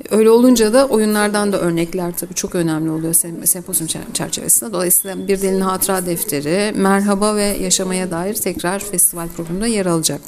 Öyle 0.10 0.30
olunca 0.30 0.74
da 0.74 0.88
oyunlardan 0.88 1.54
da 1.54 1.60
örnekler 1.60 2.18
tabii 2.18 2.34
çok 2.34 2.56
önemli 2.56 2.90
oluyor 2.90 3.14
sem 3.14 3.48
sempozyum 3.48 3.88
çerçevesinde. 4.14 4.74
Dolayısıyla 4.74 5.28
bir 5.28 5.42
delin 5.42 5.62
hatıra 5.62 6.06
defteri, 6.06 6.74
merhaba 6.76 7.36
ve 7.36 7.44
yaşamaya 7.44 8.12
dair 8.12 8.34
tekrar 8.34 8.80
festival 8.80 9.28
programında 9.28 9.68
yer 9.68 9.86
alacak. 9.86 10.22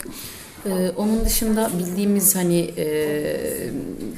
Ee, 0.65 0.91
onun 0.97 1.25
dışında 1.25 1.69
bildiğimiz 1.79 2.35
hani 2.35 2.73
e, 2.77 2.85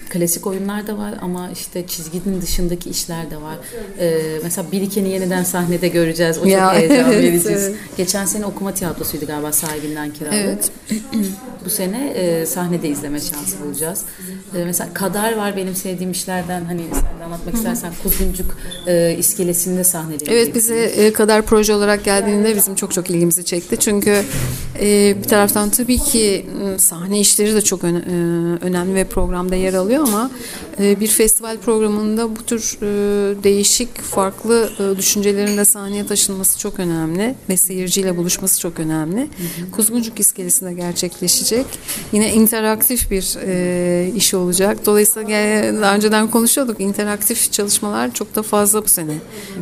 klasik 0.09 0.47
oyunlar 0.47 0.87
da 0.87 0.97
var 0.97 1.13
ama 1.21 1.49
işte 1.53 1.87
çizginin 1.87 2.41
dışındaki 2.41 2.89
işler 2.89 3.31
de 3.31 3.37
var. 3.37 3.57
E, 3.99 4.39
mesela 4.43 4.71
Biriken'i 4.71 5.09
yeniden 5.09 5.43
sahnede 5.43 5.87
göreceğiz. 5.87 6.37
O 6.37 6.45
ya, 6.45 6.59
çok 6.73 6.79
heyecan 6.79 7.11
verici. 7.11 7.49
Evet. 7.49 7.75
Geçen 7.97 8.25
sene 8.25 8.45
okuma 8.45 8.73
tiyatrosuydu 8.73 9.25
galiba 9.25 9.51
sahibinden 9.51 10.13
kiralı. 10.13 10.35
Evet. 10.35 10.71
Bu 11.65 11.69
sene 11.69 12.07
e, 12.07 12.45
sahnede 12.45 12.89
izleme 12.89 13.19
şansı 13.19 13.59
bulacağız. 13.65 14.01
E, 14.55 14.65
mesela 14.65 14.93
Kadar 14.93 15.37
var 15.37 15.55
benim 15.57 15.75
sevdiğim 15.75 16.11
işlerden 16.11 16.65
hani 16.65 16.81
sen 16.93 17.19
de 17.19 17.23
anlatmak 17.25 17.55
istersen 17.55 17.93
Kuzguncuk 18.03 18.57
e, 18.87 19.15
iskelesinde 19.17 19.83
sahnede. 19.83 20.23
Evet 20.27 20.55
bize 20.55 20.75
e, 20.75 21.13
Kadar 21.13 21.41
proje 21.41 21.73
olarak 21.73 22.03
geldiğinde 22.03 22.55
bizim 22.55 22.75
çok 22.75 22.91
çok 22.93 23.09
ilgimizi 23.09 23.45
çekti. 23.45 23.77
Çünkü 23.79 24.23
e, 24.79 25.15
bir 25.23 25.27
taraftan 25.27 25.69
tabii 25.69 25.97
ki 25.97 26.45
Iı, 26.63 26.79
sahne 26.79 27.19
işleri 27.19 27.55
de 27.55 27.61
çok 27.61 27.83
ıı, 27.83 27.89
önemli 28.61 28.95
ve 28.95 29.03
programda 29.03 29.55
yer 29.55 29.73
alıyor 29.73 30.07
ama 30.07 30.21
ıı, 30.21 30.72
bir 30.79 31.07
festival 31.07 31.57
programında 31.57 32.35
bu 32.35 32.43
tür 32.43 32.77
değişik 33.43 34.01
farklı 34.01 34.69
düşüncelerin 34.97 35.57
de 35.57 35.65
sahneye 35.65 36.05
taşınması 36.05 36.59
çok 36.59 36.79
önemli 36.79 37.35
ve 37.49 37.57
seyirciyle 37.57 38.17
buluşması 38.17 38.59
çok 38.59 38.79
önemli. 38.79 39.27
Kuzguncuk 39.71 40.19
iskelesinde 40.19 40.73
gerçekleşecek. 40.73 41.65
Yine 42.11 42.33
interaktif 42.33 43.11
bir 43.11 43.37
iş 44.15 44.33
olacak. 44.33 44.85
Dolayısıyla 44.85 45.29
daha 45.81 45.95
önceden 45.95 46.27
konuşuyorduk. 46.27 46.79
interaktif 46.79 47.51
çalışmalar 47.51 48.13
çok 48.13 48.35
da 48.35 48.43
fazla 48.43 48.83
bu 48.83 48.87
sene 48.87 49.13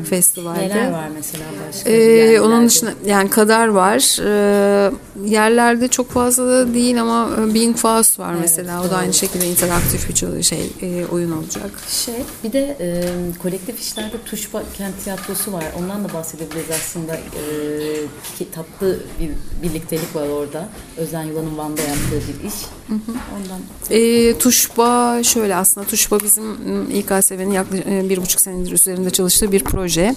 festivalde. 0.09 0.59
Neler 0.59 0.91
var 0.91 1.09
mesela 1.15 1.43
başka? 1.67 1.89
Ee, 1.89 2.41
onun 2.41 2.67
dışında 2.67 2.91
yani 3.05 3.29
kadar 3.29 3.67
var. 3.67 4.17
Ee, 4.25 4.91
yerlerde 5.25 5.87
çok 5.87 6.09
fazla 6.09 6.73
değil 6.73 7.01
ama 7.01 7.29
e, 7.39 7.53
Being 7.53 7.75
Faust 7.75 8.19
var 8.19 8.31
evet, 8.31 8.41
mesela. 8.41 8.83
O 8.83 8.89
da 8.89 8.97
aynı 8.97 9.13
şekilde 9.13 9.47
interaktif 9.47 10.09
bir 10.09 10.43
şey 10.43 10.71
e, 10.81 11.05
oyun 11.05 11.31
olacak. 11.31 11.71
Şey 11.89 12.15
bir 12.43 12.53
de 12.53 12.77
e, 12.79 13.03
kolektif 13.41 13.79
işlerde 13.79 14.15
Tuşba 14.25 14.63
Kent 14.77 15.03
Tiyatrosu 15.03 15.53
var. 15.53 15.65
Ondan 15.79 16.03
da 16.03 16.13
bahsedebiliriz 16.13 16.71
aslında. 16.71 17.15
E, 17.15 17.41
kitaplı 18.37 18.99
bir 19.19 19.31
birliktelik 19.63 20.15
var 20.15 20.27
orada. 20.27 20.69
Özden 20.97 21.23
Yılan'ın 21.23 21.57
Van'da 21.57 21.81
yaptığı 21.81 22.21
bir 22.27 22.47
iş. 22.47 22.53
Hı 22.87 22.93
hı. 22.93 23.17
Ondan. 23.37 23.61
E, 23.89 24.37
Tuşba 24.37 25.23
şöyle 25.23 25.55
aslında 25.55 25.87
Tuşba 25.87 26.19
bizim 26.19 26.43
İKSV'nin 26.91 27.51
yaklaşık 27.51 27.87
e, 27.87 28.09
bir 28.09 28.17
buçuk 28.17 28.41
senedir 28.41 28.71
üzerinde 28.71 29.09
çalıştığı 29.09 29.51
bir 29.51 29.63
proje. 29.63 30.15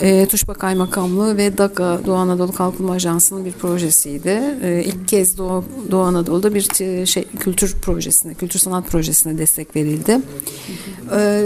E, 0.00 0.26
Tuşba 0.26 0.54
Kaymakamlığı 0.54 1.36
ve 1.36 1.58
DAKA 1.58 2.00
Doğu 2.06 2.16
Anadolu 2.16 2.52
Kalkınma 2.52 2.92
Ajansı'nın 2.92 3.44
bir 3.44 3.52
projesiydi. 3.52 4.19
E, 4.28 4.84
ilk 4.84 5.08
kez 5.08 5.38
Doğu 5.38 5.64
Doğu 5.90 6.02
Anadolu'da 6.02 6.54
bir 6.54 6.62
şey 7.06 7.24
kültür 7.40 7.74
projesine, 7.82 8.34
kültür 8.34 8.58
sanat 8.58 8.86
projesine 8.86 9.38
destek 9.38 9.76
verildi. 9.76 10.18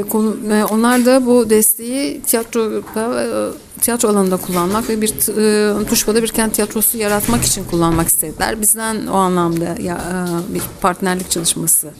Konu, 0.08 0.36
e, 0.52 0.64
onlar 0.64 1.06
da 1.06 1.26
bu 1.26 1.50
desteği 1.50 2.20
tiyatro 2.20 2.72
e, 2.78 3.80
tiyatro 3.80 4.08
alanında 4.08 4.36
kullanmak 4.36 4.88
ve 4.88 5.00
bir 5.00 5.10
e, 5.10 5.86
Tuşba'da 5.86 6.22
bir 6.22 6.28
kent 6.28 6.54
tiyatrosu 6.54 6.98
yaratmak 6.98 7.44
için 7.44 7.64
kullanmak 7.64 8.08
istediler. 8.08 8.60
Bizden 8.60 9.06
o 9.06 9.16
anlamda 9.16 9.64
e, 9.64 10.54
bir 10.54 10.62
partnerlik 10.80 11.30
çalışması 11.30 11.90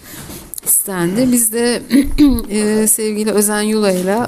istendi. 0.66 1.32
Biz 1.32 1.52
de 1.52 1.82
e, 2.50 2.86
sevgili 2.86 3.30
Özen 3.30 3.62
Yula 3.62 3.92
ile 3.92 4.18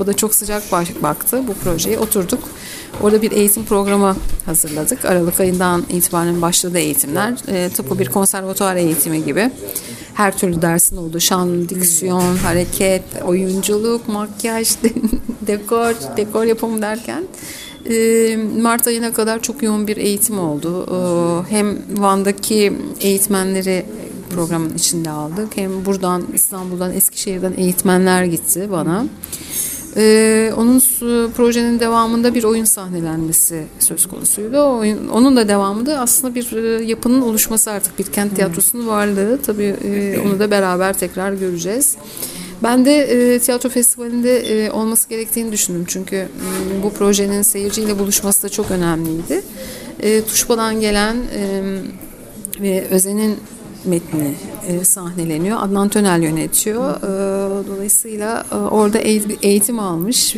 o 0.00 0.06
da 0.06 0.12
çok 0.12 0.34
sıcak 0.34 0.72
baktı 1.02 1.42
bu 1.48 1.54
projeye. 1.54 1.98
Oturduk. 1.98 2.40
Orada 3.00 3.22
bir 3.22 3.32
eğitim 3.32 3.64
programı 3.64 4.16
hazırladık. 4.46 5.04
Aralık 5.04 5.40
ayından 5.40 5.84
itibaren 5.90 6.42
başladı 6.42 6.78
eğitimler. 6.78 7.34
E, 7.48 7.68
tıpkı 7.68 7.98
bir 7.98 8.08
konservatuar 8.08 8.76
eğitimi 8.76 9.24
gibi. 9.24 9.50
Her 10.14 10.38
türlü 10.38 10.62
dersin 10.62 10.96
oldu. 10.96 11.20
Şan, 11.20 11.68
diksiyon, 11.68 12.36
hareket, 12.36 13.02
oyunculuk, 13.24 14.08
makyaj, 14.08 14.68
dekor, 15.46 15.94
dekor 16.16 16.44
yapımı 16.44 16.82
derken 16.82 17.24
e, 17.90 18.36
Mart 18.60 18.86
ayına 18.86 19.12
kadar 19.12 19.42
çok 19.42 19.62
yoğun 19.62 19.86
bir 19.86 19.96
eğitim 19.96 20.38
oldu. 20.38 20.86
Hem 21.48 21.78
Van'daki 21.96 22.72
eğitmenleri 23.00 23.86
programın 24.34 24.74
içinde 24.74 25.10
aldık. 25.10 25.56
Hem 25.56 25.84
buradan 25.84 26.22
İstanbul'dan 26.34 26.92
Eskişehir'den 26.92 27.54
eğitmenler 27.56 28.24
gitti 28.24 28.68
bana. 28.70 29.06
Ee, 29.96 30.52
onun 30.56 30.80
projenin 31.36 31.80
devamında 31.80 32.34
bir 32.34 32.44
oyun 32.44 32.64
sahnelenmesi 32.64 33.64
söz 33.78 34.08
konusuydu. 34.08 34.58
O 34.58 34.78
oyun, 34.78 35.08
onun 35.08 35.36
da 35.36 35.48
devamında 35.48 35.98
aslında 35.98 36.34
bir 36.34 36.52
e, 36.52 36.84
yapının 36.84 37.22
oluşması 37.22 37.70
artık 37.70 37.98
bir 37.98 38.04
kent 38.04 38.36
tiyatrosunun 38.36 38.86
varlığı. 38.86 39.38
Tabii 39.42 39.76
e, 39.84 40.18
onu 40.26 40.38
da 40.38 40.50
beraber 40.50 40.92
tekrar 40.92 41.32
göreceğiz. 41.32 41.96
Ben 42.62 42.84
de 42.84 42.96
e, 42.96 43.38
tiyatro 43.38 43.68
festivalinde 43.68 44.38
e, 44.38 44.70
olması 44.70 45.08
gerektiğini 45.08 45.52
düşündüm. 45.52 45.84
Çünkü 45.88 46.16
e, 46.16 46.82
bu 46.82 46.92
projenin 46.92 47.42
seyirciyle 47.42 47.98
buluşması 47.98 48.42
da 48.42 48.48
çok 48.48 48.70
önemliydi. 48.70 49.42
E, 50.00 50.24
Tuşba'dan 50.24 50.80
gelen 50.80 51.16
e, 51.16 51.62
ve 52.60 52.84
Özen'in 52.90 53.36
metni 53.84 54.34
e, 54.68 54.84
sahneleniyor. 54.84 55.58
Adnan 55.62 55.88
Tönel 55.88 56.22
yönetiyor. 56.22 56.96
E, 56.96 57.66
dolayısıyla 57.66 58.44
e, 58.52 58.54
orada 58.54 58.98
eğitim 59.42 59.78
almış 59.78 60.36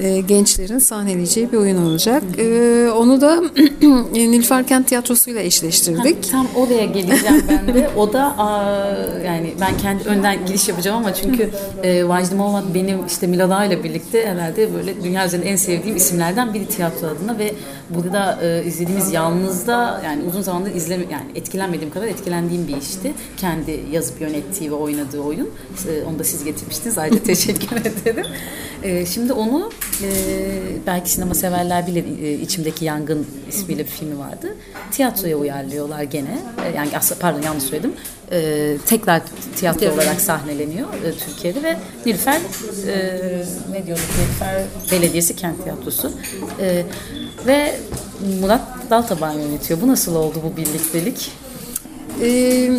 e, 0.00 0.20
gençlerin 0.20 0.78
sahneleyeceği 0.78 1.52
bir 1.52 1.56
oyun 1.56 1.86
olacak. 1.86 2.22
E, 2.38 2.88
onu 2.90 3.20
da 3.20 3.42
Nilüfer 4.12 4.66
Kent 4.66 4.88
Tiyatrosu 4.88 5.30
ile 5.30 5.44
eşleştirdik. 5.44 6.16
Ha, 6.24 6.30
tam 6.30 6.46
oraya 6.56 6.84
geleceğim 6.84 7.44
ben 7.48 7.74
de. 7.74 7.90
O 7.96 8.12
da 8.12 8.38
aa, 8.38 8.96
yani 9.24 9.54
ben 9.60 9.78
kendi 9.78 10.04
önden 10.04 10.46
giriş 10.46 10.68
yapacağım 10.68 10.98
ama 10.98 11.14
çünkü 11.14 11.50
e, 11.82 12.08
Vajdi 12.08 12.34
Movat 12.34 12.64
benim 12.74 13.06
işte 13.06 13.26
Milada 13.26 13.64
ile 13.64 13.84
birlikte 13.84 14.26
herhalde 14.26 14.74
böyle 14.74 15.02
dünya 15.04 15.26
üzerinde 15.26 15.48
en 15.48 15.56
sevdiğim 15.56 15.96
isimlerden 15.96 16.54
biri 16.54 16.66
tiyatro 16.66 17.06
adına 17.06 17.38
ve 17.38 17.54
burada 17.90 18.38
e, 18.42 18.64
izlediğimiz 18.64 19.12
Yalnız'da 19.12 20.00
yani 20.04 20.22
uzun 20.28 20.42
zamandır 20.42 20.74
izleme 20.74 21.04
yani 21.12 21.24
etkilenmediğim 21.34 21.92
kadar 21.92 22.06
etkilendiğim 22.06 22.68
bir 22.68 22.76
işti. 22.76 23.12
Kendi 23.36 23.80
yazıp 23.92 24.20
yönettiği 24.20 24.70
ve 24.70 24.74
oynadığı 24.74 25.20
oyun. 25.20 25.50
E, 25.88 26.04
onu 26.04 26.18
da 26.18 26.24
siz 26.24 26.44
getirmiştiniz. 26.44 26.98
Ayrıca 26.98 27.22
teşekkür 27.24 27.76
ederim. 27.76 28.26
E, 28.82 29.06
şimdi 29.06 29.32
onu 29.32 29.70
e, 30.02 30.08
belki 30.86 31.10
sinema 31.10 31.34
severler 31.34 31.86
bilir 31.86 32.04
e, 32.22 32.32
içimdeki 32.32 32.84
Yangın 32.84 33.26
ismiyle 33.48 33.82
bir 33.82 33.90
filmi 33.90 34.18
vardı. 34.18 34.54
Tiyatroya 34.90 35.36
uyarlıyorlar 35.36 36.02
gene. 36.02 36.38
E, 36.64 36.76
yani 36.76 36.90
aslında 36.96 37.20
pardon 37.20 37.42
yanlış 37.42 37.64
söyledim. 37.64 37.92
E, 38.32 38.76
tekrar 38.86 39.22
tiyatro 39.56 39.94
olarak 39.94 40.20
sahneleniyor 40.20 40.88
e, 40.88 41.12
Türkiye'de 41.12 41.62
ve 41.62 41.76
Nilüfer 42.06 42.40
e, 42.86 42.96
ne 43.72 43.86
diyorduk 43.86 44.04
Nilüfer 44.18 44.62
Belediyesi 44.92 45.36
Kent 45.36 45.62
Tiyatrosu. 45.62 46.12
E, 46.60 46.84
ve 47.46 47.74
Murat 48.40 48.62
Daltaban 48.90 49.32
yönetiyor. 49.32 49.80
Bu 49.80 49.88
nasıl 49.88 50.14
oldu 50.14 50.38
bu 50.44 50.56
birliktelik? 50.56 51.32
Ee, 52.22 52.70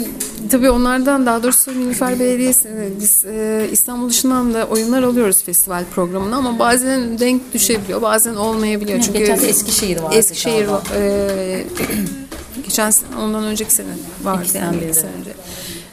tabii 0.52 0.70
onlardan 0.70 1.26
daha 1.26 1.44
doğrusu 1.44 1.72
Nilüfer 1.72 2.20
Belediyesi 2.20 2.94
biz 3.02 3.26
e, 3.26 3.68
İstanbul 3.72 4.10
dışından 4.10 4.54
da 4.54 4.66
oyunlar 4.66 5.04
alıyoruz 5.04 5.44
festival 5.44 5.84
programına 5.96 6.36
ama 6.36 6.60
bazen 6.60 7.20
denk 7.20 7.54
düşebiliyor 7.54 8.02
bazen 8.02 8.36
olmayabiliyor. 8.36 9.02
Çünkü 9.02 9.20
Geçen 9.20 9.36
sene 9.36 9.50
Eskişehir 9.50 10.00
vardı. 10.00 10.16
Eskişehir 10.16 10.68
e, 10.96 11.64
geçen 12.64 12.94
ondan 13.22 13.44
önceki 13.44 13.74
sene 13.74 13.88
vardı 14.24 14.44
İki 14.50 14.58
yani 14.58 14.80
sene 14.80 14.90
iki 14.90 15.00
sene 15.00 15.12
önce. 15.20 15.32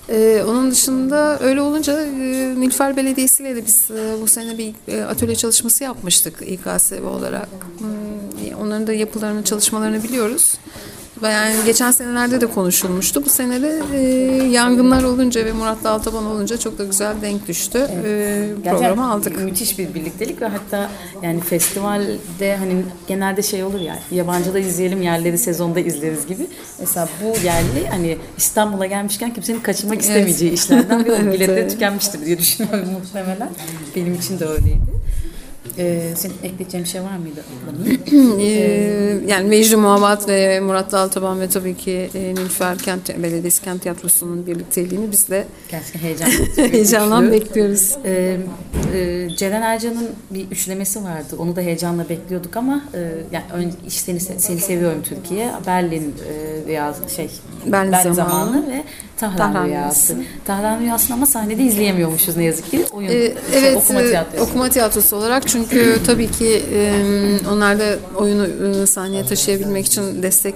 Ee, 0.09 0.43
onun 0.49 0.71
dışında 0.71 1.39
öyle 1.41 1.61
olunca 1.61 2.03
e, 2.03 2.11
Nilüfer 2.61 2.97
Belediyesi 2.97 3.43
ile 3.43 3.57
de 3.57 3.67
biz 3.67 3.91
e, 3.91 4.23
bu 4.23 4.27
sene 4.27 4.59
bir 4.59 4.75
e, 4.89 5.05
atölye 5.05 5.35
çalışması 5.35 5.85
yapmıştık 5.85 6.43
İKSV 6.47 7.07
olarak. 7.07 7.49
Hmm, 7.79 8.61
onların 8.61 8.87
da 8.87 8.93
yapılarını, 8.93 9.45
çalışmalarını 9.45 10.03
biliyoruz. 10.03 10.55
Yani 11.31 11.55
geçen 11.67 11.91
senelerde 11.91 12.41
de 12.41 12.47
konuşulmuştu. 12.47 13.25
Bu 13.25 13.29
sene 13.29 13.63
de 13.63 13.83
e, 13.95 13.99
yangınlar 14.51 15.03
olunca 15.03 15.45
ve 15.45 15.53
Murat 15.53 15.85
Daltaban 15.85 16.27
olunca 16.27 16.57
çok 16.59 16.79
da 16.79 16.85
güzel 16.85 17.15
denk 17.23 17.49
düştü. 17.49 17.79
E, 18.05 18.49
programı 18.65 19.11
aldık. 19.13 19.39
Müthiş 19.41 19.79
bir 19.79 19.95
birliktelik 19.95 20.43
ve 20.43 20.47
hatta 20.47 20.91
yani 21.23 21.41
festivalde 21.41 22.57
hani 22.57 22.85
genelde 23.09 23.43
şey 23.43 23.65
olur 23.65 23.81
ya 23.81 23.99
yabancıda 24.11 24.59
izleyelim 24.59 25.03
yerleri 25.03 25.39
sezonda 25.39 25.81
izleriz 25.81 26.27
gibi. 26.27 26.47
Mesela 26.81 27.09
bu 27.23 27.47
yerli 27.47 27.89
hani 27.91 28.19
İstanbul'a 28.39 28.87
gelmişken 28.87 29.35
kimsenin 29.35 29.61
kaçırmak 29.61 30.01
istemeyeceği 30.01 30.53
işlerden 30.53 31.05
bir 31.05 31.11
Evet, 31.23 31.35
biletleri 31.35 31.61
evet. 31.61 31.71
tükenmiştir 31.71 32.27
diye 32.27 32.39
düşünüyorum 32.39 32.89
muhtemelen. 32.93 33.51
Benim 33.97 34.15
için 34.15 34.41
de 34.41 34.47
öyleydi. 34.47 34.81
Ee, 35.79 36.01
senin 36.17 36.35
ekleyeceğin 36.43 36.85
şey 36.85 37.01
var 37.03 37.17
mıydı? 37.17 37.45
Ee, 38.41 39.19
yani 39.27 39.49
Mecri 39.49 39.77
Muhabat 39.77 40.29
ve 40.29 40.61
Murat 40.61 40.93
Daltaban 40.93 41.41
ve 41.41 41.49
tabii 41.49 41.77
ki 41.77 42.11
e, 42.15 42.35
Nilüfer 42.35 42.79
Kent 42.79 43.09
Belediyesi 43.23 43.63
Kent 43.63 43.83
Tiyatrosu'nun 43.83 44.47
birlikteliğini 44.47 45.11
biz 45.13 45.29
de 45.31 45.45
Gerçekten 45.71 46.01
heyecanla 46.73 47.23
Üçlü. 47.23 47.33
bekliyoruz. 47.33 47.97
Ee, 48.05 48.37
e, 48.95 49.29
Ceren 49.37 49.63
Ercan'ın 49.63 50.11
bir 50.31 50.51
üçlemesi 50.51 51.05
vardı. 51.05 51.37
Onu 51.39 51.57
da 51.57 51.61
heyecanla 51.61 52.09
bekliyorduk 52.09 52.57
ama 52.57 52.83
e, 52.95 52.99
yani 53.33 53.45
ön, 53.55 53.73
iş 53.87 53.95
seni, 53.95 54.21
seni 54.21 54.61
seviyorum 54.61 55.03
Türkiye, 55.03 55.51
Berlin 55.67 56.15
e, 56.29 56.67
rüyası 56.69 57.15
şey 57.17 57.31
Berlin 57.67 58.13
Zamanı. 58.13 58.67
ve 58.69 58.83
Tahran, 59.17 59.37
Tahran 59.37 59.67
Rüyası. 59.67 60.15
Rüyası. 60.17 60.29
Tahran 60.45 60.81
Rüyası'nı 60.81 61.15
ama 61.17 61.27
sahnede 61.27 61.63
izleyemiyormuşuz 61.63 62.37
ne 62.37 62.45
yazık 62.45 62.71
ki. 62.71 62.85
Oyun, 62.93 63.09
Ee, 63.09 63.13
şey, 63.13 63.35
evet, 63.55 63.77
okuma 63.77 64.03
e, 64.03 64.07
tiyatrosu. 64.09 64.45
okuma 64.45 64.69
tiyatrosu 64.71 65.17
olarak 65.17 65.49
çünkü 65.49 65.62
tabii 66.07 66.31
ki 66.31 66.63
onlar 67.53 67.79
da 67.79 67.99
oyunu 68.17 68.87
sahneye 68.87 69.27
taşıyabilmek 69.27 69.87
için 69.87 70.23
destek 70.23 70.55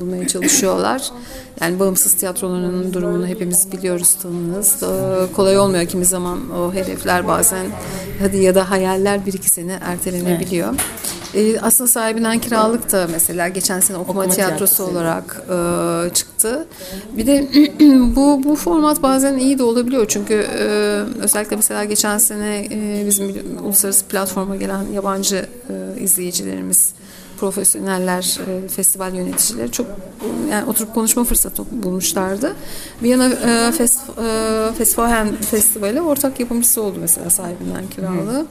bulmaya 0.00 0.28
çalışıyorlar. 0.28 1.10
Yani 1.60 1.78
bağımsız 1.80 2.12
tiyatroların 2.14 2.92
durumunu 2.92 3.26
hepimiz 3.26 3.72
biliyoruz, 3.72 4.14
tanırız. 4.22 4.82
E, 4.82 5.32
kolay 5.32 5.58
olmuyor 5.58 5.86
kimi 5.86 6.04
zaman 6.04 6.50
o 6.50 6.74
hedefler 6.74 7.28
bazen 7.28 7.66
hadi 8.20 8.36
ya 8.36 8.54
da 8.54 8.70
hayaller 8.70 9.26
bir 9.26 9.32
iki 9.32 9.50
sene 9.50 9.78
ertelenebiliyor. 9.82 10.74
E, 11.34 11.60
aslında 11.60 11.88
sahibinden 11.88 12.38
kiralık 12.38 12.92
da 12.92 13.08
mesela 13.12 13.48
geçen 13.48 13.80
sene 13.80 13.96
okuma, 13.96 14.20
Okuma 14.20 14.34
tiyatrosu 14.34 14.76
tiyatrosu. 14.76 14.98
olarak 14.98 15.42
e, 16.10 16.14
çıktı. 16.14 16.66
Bir 17.16 17.26
de 17.26 17.48
bu 18.16 18.44
bu 18.44 18.56
format 18.56 19.02
bazen 19.02 19.36
iyi 19.38 19.58
de 19.58 19.62
olabiliyor 19.62 20.04
çünkü 20.08 20.34
e, 20.34 20.64
özellikle 21.22 21.56
mesela 21.56 21.84
geçen 21.84 22.18
sene 22.18 22.68
e, 22.70 23.04
bizim 23.06 23.34
uluslararası 23.64 24.04
platforma 24.04 24.56
gelen 24.56 24.82
yabancı 24.94 25.46
e, 25.70 26.00
izleyicilerimiz 26.02 26.92
profesyoneller, 27.36 28.38
e, 28.48 28.68
festival 28.68 29.14
yöneticileri 29.14 29.72
çok 29.72 29.86
yani 30.50 30.64
oturup 30.64 30.94
konuşma 30.94 31.24
fırsatı 31.24 31.64
bulmuşlardı. 31.82 32.56
Viyana 33.02 33.26
e, 33.26 33.72
Fest, 33.72 34.00
e, 34.18 34.72
Festival 34.78 35.32
Festivali 35.50 36.00
ortak 36.00 36.40
yapımcısı 36.40 36.82
oldu 36.82 36.98
mesela 37.00 37.30
sahibinden 37.30 37.86
kiralı. 37.86 38.46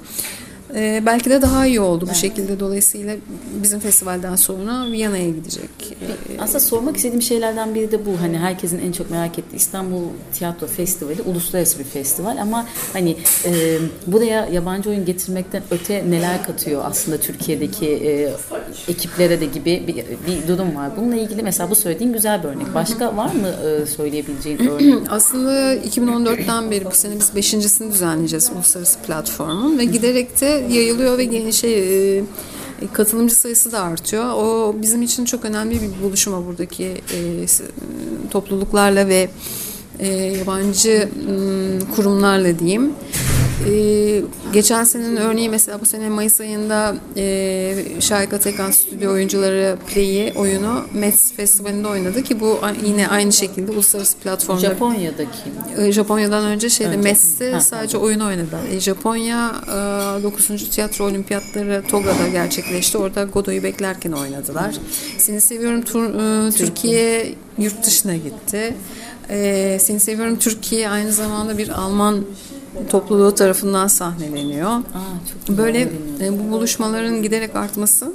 E, 0.75 1.04
belki 1.06 1.30
de 1.30 1.41
daha 1.41 1.65
iyi 1.67 1.80
oldu 1.82 2.08
bu 2.12 2.15
şekilde 2.15 2.60
dolayısıyla 2.60 3.15
bizim 3.63 3.80
festivalden 3.80 4.36
sonra 4.36 4.91
Viyana'ya 4.91 5.30
gidecek. 5.30 5.69
E, 5.91 6.41
Aslında 6.41 6.60
sormak 6.60 6.95
istediğim 6.97 7.21
şeylerden 7.21 7.75
biri 7.75 7.91
de 7.91 8.06
bu. 8.06 8.21
Hani 8.21 8.38
herkesin 8.38 8.80
en 8.88 8.91
çok 8.91 9.12
merak 9.12 9.39
ettiği 9.39 9.56
İstanbul 9.56 10.01
Tiyatro 10.34 10.67
Festivali 10.67 11.21
uluslararası 11.21 11.80
bir 11.80 11.84
festival 11.84 12.38
ama 12.41 12.65
hani 12.93 13.17
e, 13.45 13.78
buraya 14.08 14.45
yabancı 14.45 14.89
oyun 14.89 15.06
getirmekten 15.06 15.63
öte 15.71 16.04
neler 16.10 16.43
katıyor 16.43 16.82
aslında 16.86 17.17
Türkiye'deki 17.17 17.88
e, 17.89 18.34
ekiplere 18.88 19.41
de 19.41 19.45
gibi 19.45 19.84
bir, 19.88 19.95
bir 19.95 20.47
durum 20.47 20.75
var. 20.75 20.91
Bununla 20.97 21.15
ilgili 21.15 21.43
mesela 21.43 21.69
bu 21.69 21.75
söylediğin 21.75 22.13
güzel 22.13 22.43
bir 22.43 22.47
örnek. 22.47 22.73
Başka 22.73 23.17
var 23.17 23.32
mı 23.34 23.47
e, 23.69 23.86
söyleyebileceğin 23.86 24.58
örnek? 24.67 24.93
Aslında 25.10 25.75
2014'ten 25.75 26.71
beri 26.71 26.86
bu 26.86 26.91
sene 26.91 27.13
biz 27.19 27.36
beşincisini 27.36 27.91
düzenleyeceğiz 27.93 28.51
uluslararası 28.56 28.99
platformun 28.99 29.78
ve 29.80 29.86
giderek 29.86 30.41
de 30.41 30.64
yayılıyor 30.69 31.17
ve 31.17 31.23
yeni 31.23 31.54
şey 31.54 32.17
e, 32.17 32.23
katılımcı 32.93 33.36
sayısı 33.36 33.71
da 33.71 33.82
artıyor. 33.82 34.25
O 34.25 34.75
bizim 34.82 35.01
için 35.01 35.25
çok 35.25 35.45
önemli 35.45 35.82
bir 35.82 36.04
buluşma 36.04 36.45
buradaki 36.45 36.86
e, 36.86 37.45
topluluklarla 38.32 39.08
ve 39.08 39.30
e, 39.99 40.08
yabancı 40.08 41.10
kurumlarla 41.95 42.60
diyeyim. 42.60 42.93
E, 43.70 44.22
geçen 44.54 44.84
senenin 44.84 45.15
örneği 45.15 45.50
mesela 45.50 45.82
bu 45.82 45.86
sene 45.86 46.10
Mayıs 46.10 46.41
ayında 46.41 46.96
e, 47.18 47.76
Şahika 48.00 48.39
Tekan 48.39 48.72
Stüdyo 48.72 49.12
Oyuncuları 49.12 49.78
Play'i 49.88 50.34
oyunu 50.36 50.86
Metz 50.94 51.34
Festivali'nde 51.34 51.88
oynadı 51.88 52.24
ki 52.24 52.39
bu 52.39 52.60
yine 52.86 53.08
aynı 53.08 53.34
şekilde 53.34 53.72
uluslararası 53.72 54.18
platformda 54.18 54.62
Japonya'daki 54.62 55.39
e, 55.78 55.91
Japonya'dan 55.91 56.46
önce 56.46 56.70
şeyde 56.70 56.89
Önce. 56.89 57.02
Metz'te 57.02 57.60
sadece 57.60 57.98
oyun 57.98 58.20
oynadı. 58.20 58.58
E, 58.72 58.80
Japonya 58.80 59.56
e, 60.20 60.24
9. 60.24 60.70
Tiyatro 60.70 61.06
Olimpiyatları 61.06 61.84
Toga'da 61.89 62.28
gerçekleşti. 62.28 62.98
Orada 62.98 63.24
Godot'u 63.24 63.63
beklerken 63.63 64.12
oynadılar. 64.12 64.76
Seni 65.18 65.41
Seviyorum 65.41 65.82
Tur- 65.82 66.48
e, 66.48 66.52
Türkiye 66.52 67.36
yurt 67.58 67.86
dışına 67.86 68.15
gitti. 68.15 68.74
E, 69.30 69.78
Seni 69.82 70.00
Seviyorum 70.00 70.39
Türkiye 70.39 70.89
aynı 70.89 71.12
zamanda 71.12 71.58
bir 71.58 71.70
Alman 71.70 72.26
topluluğu 72.89 73.35
tarafından 73.35 73.88
sahneleniyor. 73.88 74.69
Aa, 74.69 74.81
çok 75.47 75.57
Böyle 75.57 75.81
e, 76.21 76.39
bu 76.39 76.51
buluşmaların 76.51 77.23
giderek 77.23 77.55
artması 77.55 78.13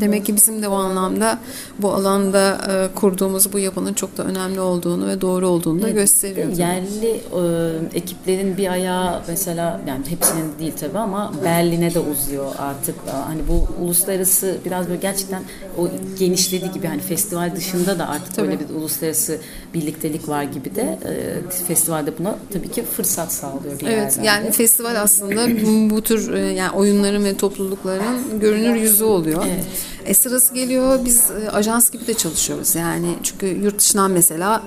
demek 0.00 0.26
ki 0.26 0.36
bizim 0.36 0.62
de 0.62 0.68
o 0.68 0.74
anlamda 0.74 1.38
bu 1.78 1.92
alanda 1.92 2.58
e, 2.70 2.94
kurduğumuz 2.94 3.52
bu 3.52 3.58
yapının 3.58 3.92
çok 3.94 4.16
da 4.18 4.22
önemli 4.24 4.60
olduğunu 4.60 5.06
ve 5.08 5.20
doğru 5.20 5.48
olduğunu 5.48 5.82
da 5.82 5.90
gösteriyor. 5.90 6.46
tabii. 6.50 6.60
Yerli 6.60 7.10
e, 7.10 7.98
ekiplerin 7.98 8.56
bir 8.56 8.68
ayağı 8.72 9.22
mesela 9.28 9.80
yani 9.88 10.04
hepsinin 10.08 10.44
değil 10.58 10.72
tabii 10.80 10.98
ama 10.98 11.32
Berlin'e 11.44 11.94
de 11.94 11.98
uzuyor 11.98 12.46
artık. 12.58 12.94
E, 13.08 13.10
Hani 13.24 13.40
bu 13.48 13.84
uluslararası 13.84 14.56
biraz 14.64 14.88
böyle 14.88 15.00
gerçekten 15.00 15.42
o 15.78 15.88
genişlediği 16.18 16.72
gibi 16.72 16.86
hani 16.86 17.00
festival 17.00 17.56
dışında 17.56 17.98
da 17.98 18.08
artık 18.08 18.34
Tabii. 18.34 18.46
böyle 18.46 18.60
bir 18.60 18.74
uluslararası 18.74 19.38
birliktelik 19.74 20.28
var 20.28 20.42
gibi 20.42 20.74
de 20.74 20.98
e, 21.04 21.50
festivalde 21.66 22.18
buna 22.18 22.34
tabii 22.52 22.68
ki 22.70 22.82
fırsat 22.82 23.32
sağlıyor 23.32 23.80
bir 23.80 23.86
Evet 23.86 24.18
yani 24.24 24.46
de. 24.46 24.50
festival 24.50 25.02
aslında 25.02 25.46
bu 25.90 26.02
tür 26.02 26.32
e, 26.34 26.52
yani 26.52 26.70
oyunların 26.76 27.24
ve 27.24 27.36
toplulukların 27.36 28.40
görünür 28.40 28.74
yüzü 28.74 29.04
oluyor. 29.04 29.44
Evet. 29.48 29.64
E 30.04 30.14
sırası 30.14 30.54
geliyor 30.54 31.04
biz 31.04 31.30
e, 31.30 31.50
ajans 31.50 31.90
gibi 31.90 32.06
de 32.06 32.14
çalışıyoruz 32.14 32.74
yani 32.74 33.16
çünkü 33.22 33.46
yurt 33.46 33.78
dışından 33.78 34.10
mesela 34.10 34.62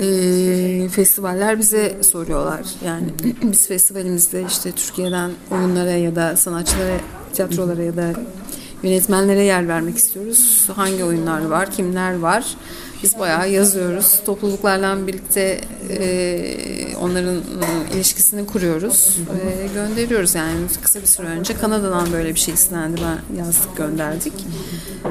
e, 0.00 0.88
festivaller 0.88 1.58
bize 1.58 1.96
soruyorlar 2.02 2.60
yani 2.84 3.06
biz 3.42 3.68
festivalimizde 3.68 4.44
işte 4.48 4.72
Türkiye'den 4.72 5.30
oyunlara 5.50 5.90
ya 5.90 6.16
da 6.16 6.36
sanatçılara 6.36 6.96
tiyatrolara 7.34 7.82
ya 7.82 7.96
da 7.96 8.12
yönetmenlere 8.82 9.42
yer 9.42 9.68
vermek 9.68 9.96
istiyoruz. 9.96 10.68
Hangi 10.76 11.04
oyunlar 11.04 11.46
var, 11.46 11.70
kimler 11.70 12.18
var? 12.18 12.44
Biz 13.02 13.18
bayağı 13.18 13.50
yazıyoruz. 13.50 14.20
Topluluklarla 14.26 15.06
birlikte 15.06 15.60
e, 15.90 16.96
onların 17.00 17.36
e, 17.36 17.94
ilişkisini 17.94 18.46
kuruyoruz. 18.46 19.18
E, 19.18 19.66
gönderiyoruz 19.74 20.34
yani 20.34 20.54
kısa 20.82 21.00
bir 21.00 21.06
süre 21.06 21.26
önce 21.26 21.54
Kanada'dan 21.54 22.12
böyle 22.12 22.34
bir 22.34 22.40
şey 22.40 22.54
istendi. 22.54 23.00
Ben 23.04 23.38
yazdık 23.38 23.76
gönderdik. 23.76 24.32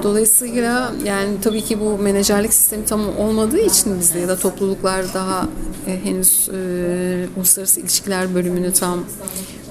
Dolayısıyla 0.04 0.93
yani 1.04 1.41
tabii 1.41 1.62
ki 1.62 1.80
bu 1.80 1.98
menajerlik 1.98 2.54
sistemi 2.54 2.86
tam 2.86 3.17
olmadığı 3.17 3.60
için 3.60 4.00
bizde 4.00 4.19
ya 4.19 4.28
da 4.28 4.39
topluluklar 4.39 5.13
daha 5.13 5.48
e, 5.88 6.04
henüz 6.04 6.50
e, 6.50 7.28
uluslararası 7.38 7.80
ilişkiler 7.80 8.36
bölümünü 8.36 8.74
tam 8.74 9.06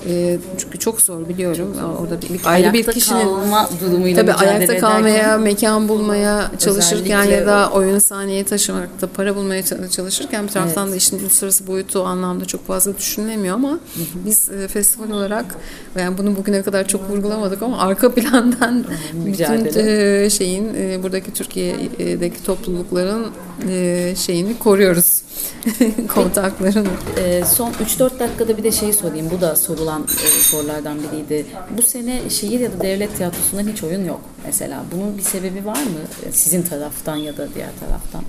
e, 0.09 0.39
çünkü 0.59 0.79
çok 0.79 1.01
zor 1.01 1.29
biliyorum. 1.29 1.77
Orada 2.01 2.23
bir, 2.23 2.41
ayrı 2.45 2.73
bir 2.73 2.87
kişinin 2.87 3.25
kalma 3.25 3.69
durumuyla 3.81 4.21
tabii 4.21 4.33
ayakta 4.33 4.79
kalmaya, 4.79 5.15
ederken, 5.15 5.41
mekan 5.41 5.89
bulmaya 5.89 6.51
çalışırken 6.59 7.25
ya 7.25 7.47
da 7.47 7.71
oyunu 7.71 8.01
sahneye 8.01 8.45
taşımakta 8.45 9.07
para 9.07 9.37
bulmaya 9.37 9.63
çalışırken 9.91 10.47
bir 10.47 10.53
taraftan 10.53 10.85
evet. 10.85 10.93
da 10.93 10.97
işin 10.97 11.19
uluslararası 11.19 11.67
boyutu 11.67 12.05
anlamda 12.05 12.45
çok 12.45 12.67
fazla 12.67 12.99
düşünülemiyor 12.99 13.55
ama 13.55 13.79
biz 14.15 14.51
e, 14.51 14.69
festival 14.69 15.11
olarak 15.11 15.57
yani 15.99 16.19
bunu 16.19 16.37
bugüne 16.37 16.63
kadar 16.63 16.89
çok 16.89 17.11
vurgulamadık 17.11 17.63
ama 17.63 17.79
arka 17.79 18.15
plandan 18.15 18.85
bütün 19.13 19.81
e, 19.87 20.31
şeyin 20.31 20.75
e, 20.75 21.03
buradaki 21.03 21.33
Türkiye'deki 21.33 22.45
toplulukların 22.45 23.27
e, 23.69 24.15
şeyini 24.17 24.59
koruyoruz. 24.59 25.25
kontaklarını. 26.15 26.89
E, 27.17 27.45
son 27.45 27.73
3-4 27.73 28.19
dakikada 28.19 28.57
bir 28.57 28.65
de 28.65 28.73
şey 28.73 28.93
sorayım. 28.93 29.31
Bu 29.37 29.41
da 29.41 29.57
sorulan 29.57 29.94
e, 30.03 30.43
sorulardan 30.43 30.99
biriydi. 31.03 31.47
Bu 31.79 31.83
sene 31.83 32.31
şehir 32.31 32.61
ya 32.61 32.73
da 32.73 32.81
devlet 32.81 33.17
tiyatrosunda 33.17 33.71
hiç 33.71 33.83
oyun 33.83 34.05
yok 34.05 34.21
mesela. 34.47 34.85
Bunun 34.93 35.19
bir 35.19 35.23
sebebi 35.23 35.67
var 35.67 35.83
mı? 35.83 36.31
Sizin 36.33 36.63
taraftan 36.63 37.17
ya 37.17 37.37
da 37.37 37.49
diğer 37.55 37.71
taraftan. 37.81 38.23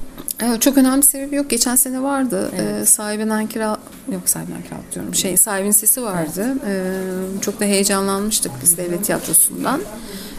Evet, 0.44 0.62
çok 0.62 0.78
önemli 0.78 0.98
bir 0.98 1.08
sebebi 1.08 1.36
yok. 1.36 1.50
Geçen 1.50 1.76
sene 1.76 2.04
vardı. 2.04 2.52
Evet. 2.56 2.82
Ee, 2.82 2.86
sahibinden 2.86 3.48
kira 3.48 3.78
yok 4.12 4.30
sahibinden 4.30 4.64
kira 4.64 4.76
diyorum. 4.96 5.16
Şey 5.16 5.38
sahibin 5.38 5.72
sesi 5.72 6.04
vardı. 6.04 6.46
Evet. 6.66 6.86
Ee, 7.38 7.42
çok 7.42 7.60
da 7.60 7.66
heyecanlanmıştık 7.66 8.52
biz 8.64 8.78
devlet 8.78 9.06
tiyatrosundan. 9.06 9.80
E, 9.80 9.84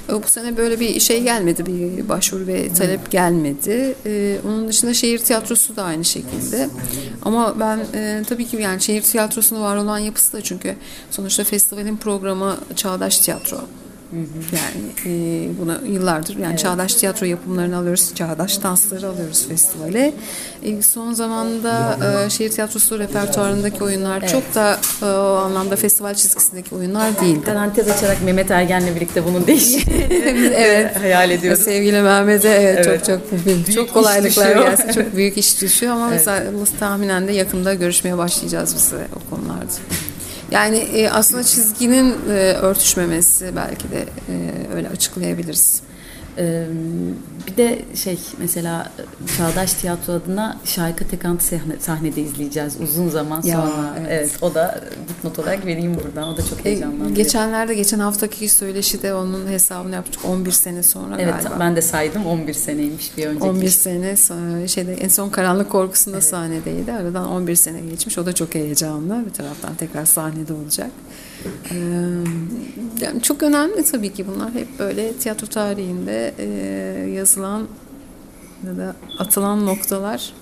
bu 0.09 0.29
sene 0.29 0.57
böyle 0.57 0.81
bir 0.81 1.01
şey 1.01 1.23
gelmedi, 1.23 1.67
bir 1.67 2.09
başvuru 2.09 2.47
ve 2.47 2.73
talep 2.73 3.11
gelmedi. 3.11 3.95
Ee, 4.07 4.39
onun 4.47 4.69
dışında 4.69 4.95
şehir 4.95 5.19
tiyatrosu 5.19 5.77
da 5.77 5.83
aynı 5.85 6.05
şekilde. 6.05 6.69
Ama 7.23 7.61
ben 7.61 7.81
e, 7.95 8.23
tabii 8.29 8.47
ki 8.47 8.57
yani 8.57 8.81
şehir 8.81 9.03
tiyatrosunun 9.03 9.63
var 9.63 9.77
olan 9.77 9.99
yapısı 9.99 10.33
da 10.33 10.43
çünkü 10.43 10.77
sonuçta 11.11 11.45
festivalin 11.45 11.97
programı 11.97 12.57
çağdaş 12.77 13.19
tiyatro. 13.19 13.61
Yani 14.53 15.15
e, 15.15 15.49
buna 15.61 15.81
yıllardır 15.87 16.37
yani 16.37 16.51
evet. 16.51 16.59
çağdaş 16.59 16.95
tiyatro 16.95 17.27
yapımlarını 17.27 17.77
alıyoruz, 17.77 18.15
çağdaş 18.15 18.63
dansları 18.63 19.09
alıyoruz 19.09 19.49
festivale. 19.49 20.13
E, 20.63 20.83
son 20.83 21.13
zamanda 21.13 21.99
e, 22.27 22.31
şehir 22.31 22.51
tiyatrosu 22.51 22.99
repertuarındaki 22.99 23.85
oyunlar 23.85 24.19
evet. 24.19 24.31
çok 24.31 24.55
da 24.55 24.79
e, 25.03 25.05
o 25.05 25.37
anlamda 25.37 25.77
festival 25.77 26.15
çizgisindeki 26.15 26.75
oyunlar 26.75 27.21
değil. 27.21 27.43
Parantez 27.43 27.89
açarak 27.89 28.23
Mehmet 28.23 28.51
Ergen'le 28.51 28.97
birlikte 28.97 29.25
bunun 29.25 29.47
değişikliğini 29.47 30.47
evet. 30.55 30.97
hayal 31.01 31.31
ediyoruz. 31.31 31.63
Sevgili 31.63 32.03
Mehmet'e 32.03 32.49
evet, 32.49 32.87
evet, 32.87 33.05
çok 33.07 33.21
çok 33.33 33.47
büyük, 33.47 33.73
çok 33.73 33.95
kolaylıklar 33.95 34.57
gelsin. 34.57 34.93
Çok 34.93 35.17
büyük 35.17 35.39
iş 35.39 35.63
düşüyor 35.63 35.93
ama 35.93 36.09
evet. 36.09 36.27
mesela 36.27 36.45
tahminen 36.81 37.29
de 37.29 37.33
yakında 37.33 37.75
görüşmeye 37.75 38.19
başlayacağız 38.19 38.75
biz 38.77 38.93
o 38.93 39.31
konularda. 39.35 39.67
Yani 40.57 40.79
e, 40.79 41.11
aslında 41.11 41.43
çizginin 41.43 42.15
e, 42.29 42.33
örtüşmemesi 42.53 43.57
belki 43.57 43.91
de 43.91 44.01
e, 44.29 44.75
öyle 44.75 44.89
açıklayabiliriz. 44.89 45.83
Ee, 46.39 46.67
bir 47.47 47.57
de 47.57 47.83
şey 47.95 48.19
mesela 48.39 48.93
Çağdaş 49.37 49.73
Tiyatro 49.73 50.13
adına 50.13 50.61
Şarkı 50.65 51.09
Tekantı 51.09 51.45
sahne, 51.45 51.77
sahnede 51.81 52.21
izleyeceğiz 52.21 52.77
uzun 52.81 53.09
zaman 53.09 53.41
sonra. 53.41 53.53
Ya, 53.53 53.95
evet. 54.01 54.09
evet 54.11 54.43
o 54.43 54.55
da 54.55 54.81
dipnot 55.09 55.39
olarak 55.39 55.67
vereyim 55.67 55.95
buradan. 55.95 56.29
O 56.29 56.37
da 56.37 56.43
çok 56.43 56.65
heyecanlandırıyor. 56.65 57.17
Geçenlerde 57.17 57.75
geçen 57.75 57.99
haftaki 57.99 58.49
söyleşi 58.49 59.03
de 59.03 59.15
onun 59.15 59.47
hesabını 59.47 59.95
yaptık 59.95 60.25
11 60.25 60.51
sene 60.51 60.83
sonra 60.83 61.17
evet, 61.19 61.35
galiba. 61.43 61.61
ben 61.61 61.77
de 61.77 61.83
saydım 61.83 62.27
11 62.27 62.55
seneymiş 62.55 63.17
bir 63.17 63.27
önceki. 63.27 63.45
11 63.45 63.69
sene 63.69 64.17
sonra 64.17 64.69
şeyde 64.69 64.95
en 64.95 65.09
son 65.09 65.31
Karanlık 65.31 65.71
Korkusu'nda 65.71 66.17
evet. 66.17 66.27
sahnedeydi. 66.27 66.93
Aradan 66.93 67.29
11 67.29 67.57
sene 67.57 67.81
geçmiş. 67.81 68.19
O 68.19 68.27
da 68.27 68.33
çok 68.33 68.55
heyecanlı. 68.55 69.25
Bir 69.27 69.33
taraftan 69.33 69.75
tekrar 69.75 70.05
sahnede 70.05 70.53
olacak. 70.53 70.91
Ee, 71.71 71.77
yani 73.01 73.23
çok 73.23 73.43
önemli 73.43 73.85
tabii 73.85 74.13
ki 74.13 74.27
bunlar 74.27 74.55
hep 74.55 74.79
böyle 74.79 75.13
tiyatro 75.13 75.47
tarihinde 75.47 76.35
e, 76.39 76.47
yazılan 77.11 77.69
ya 78.67 78.77
da 78.77 78.97
atılan 79.19 79.67
noktalar. 79.67 80.33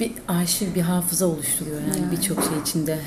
Bir 0.00 0.12
arşiv, 0.28 0.74
bir 0.74 0.80
hafıza 0.80 1.26
oluşturuyor 1.26 1.80
yani, 1.80 2.00
yani. 2.00 2.12
birçok 2.12 2.42
şey 2.42 2.52
içinde 2.62 2.98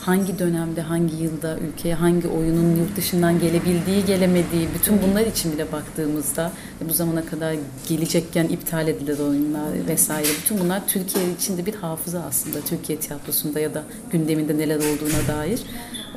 hangi 0.00 0.38
dönemde, 0.38 0.80
hangi 0.80 1.16
yılda 1.16 1.58
ülkeye 1.58 1.94
hangi 1.94 2.28
oyunun 2.28 2.76
yurt 2.76 2.96
dışından 2.96 3.40
gelebildiği, 3.40 4.04
gelemediği, 4.04 4.68
bütün 4.74 5.02
bunlar 5.02 5.26
için 5.26 5.52
bile 5.52 5.72
baktığımızda 5.72 6.52
bu 6.88 6.92
zamana 6.92 7.24
kadar 7.24 7.56
gelecekken 7.88 8.44
iptal 8.44 8.88
edilen 8.88 9.24
oyunlar 9.24 9.88
vesaire 9.88 10.28
bütün 10.42 10.60
bunlar 10.60 10.88
Türkiye 10.88 11.32
içinde 11.32 11.66
bir 11.66 11.74
hafıza 11.74 12.22
aslında. 12.22 12.60
Türkiye 12.60 12.98
tiyatrosunda 12.98 13.60
ya 13.60 13.74
da 13.74 13.82
gündeminde 14.12 14.58
neler 14.58 14.76
olduğuna 14.76 15.36
dair. 15.36 15.60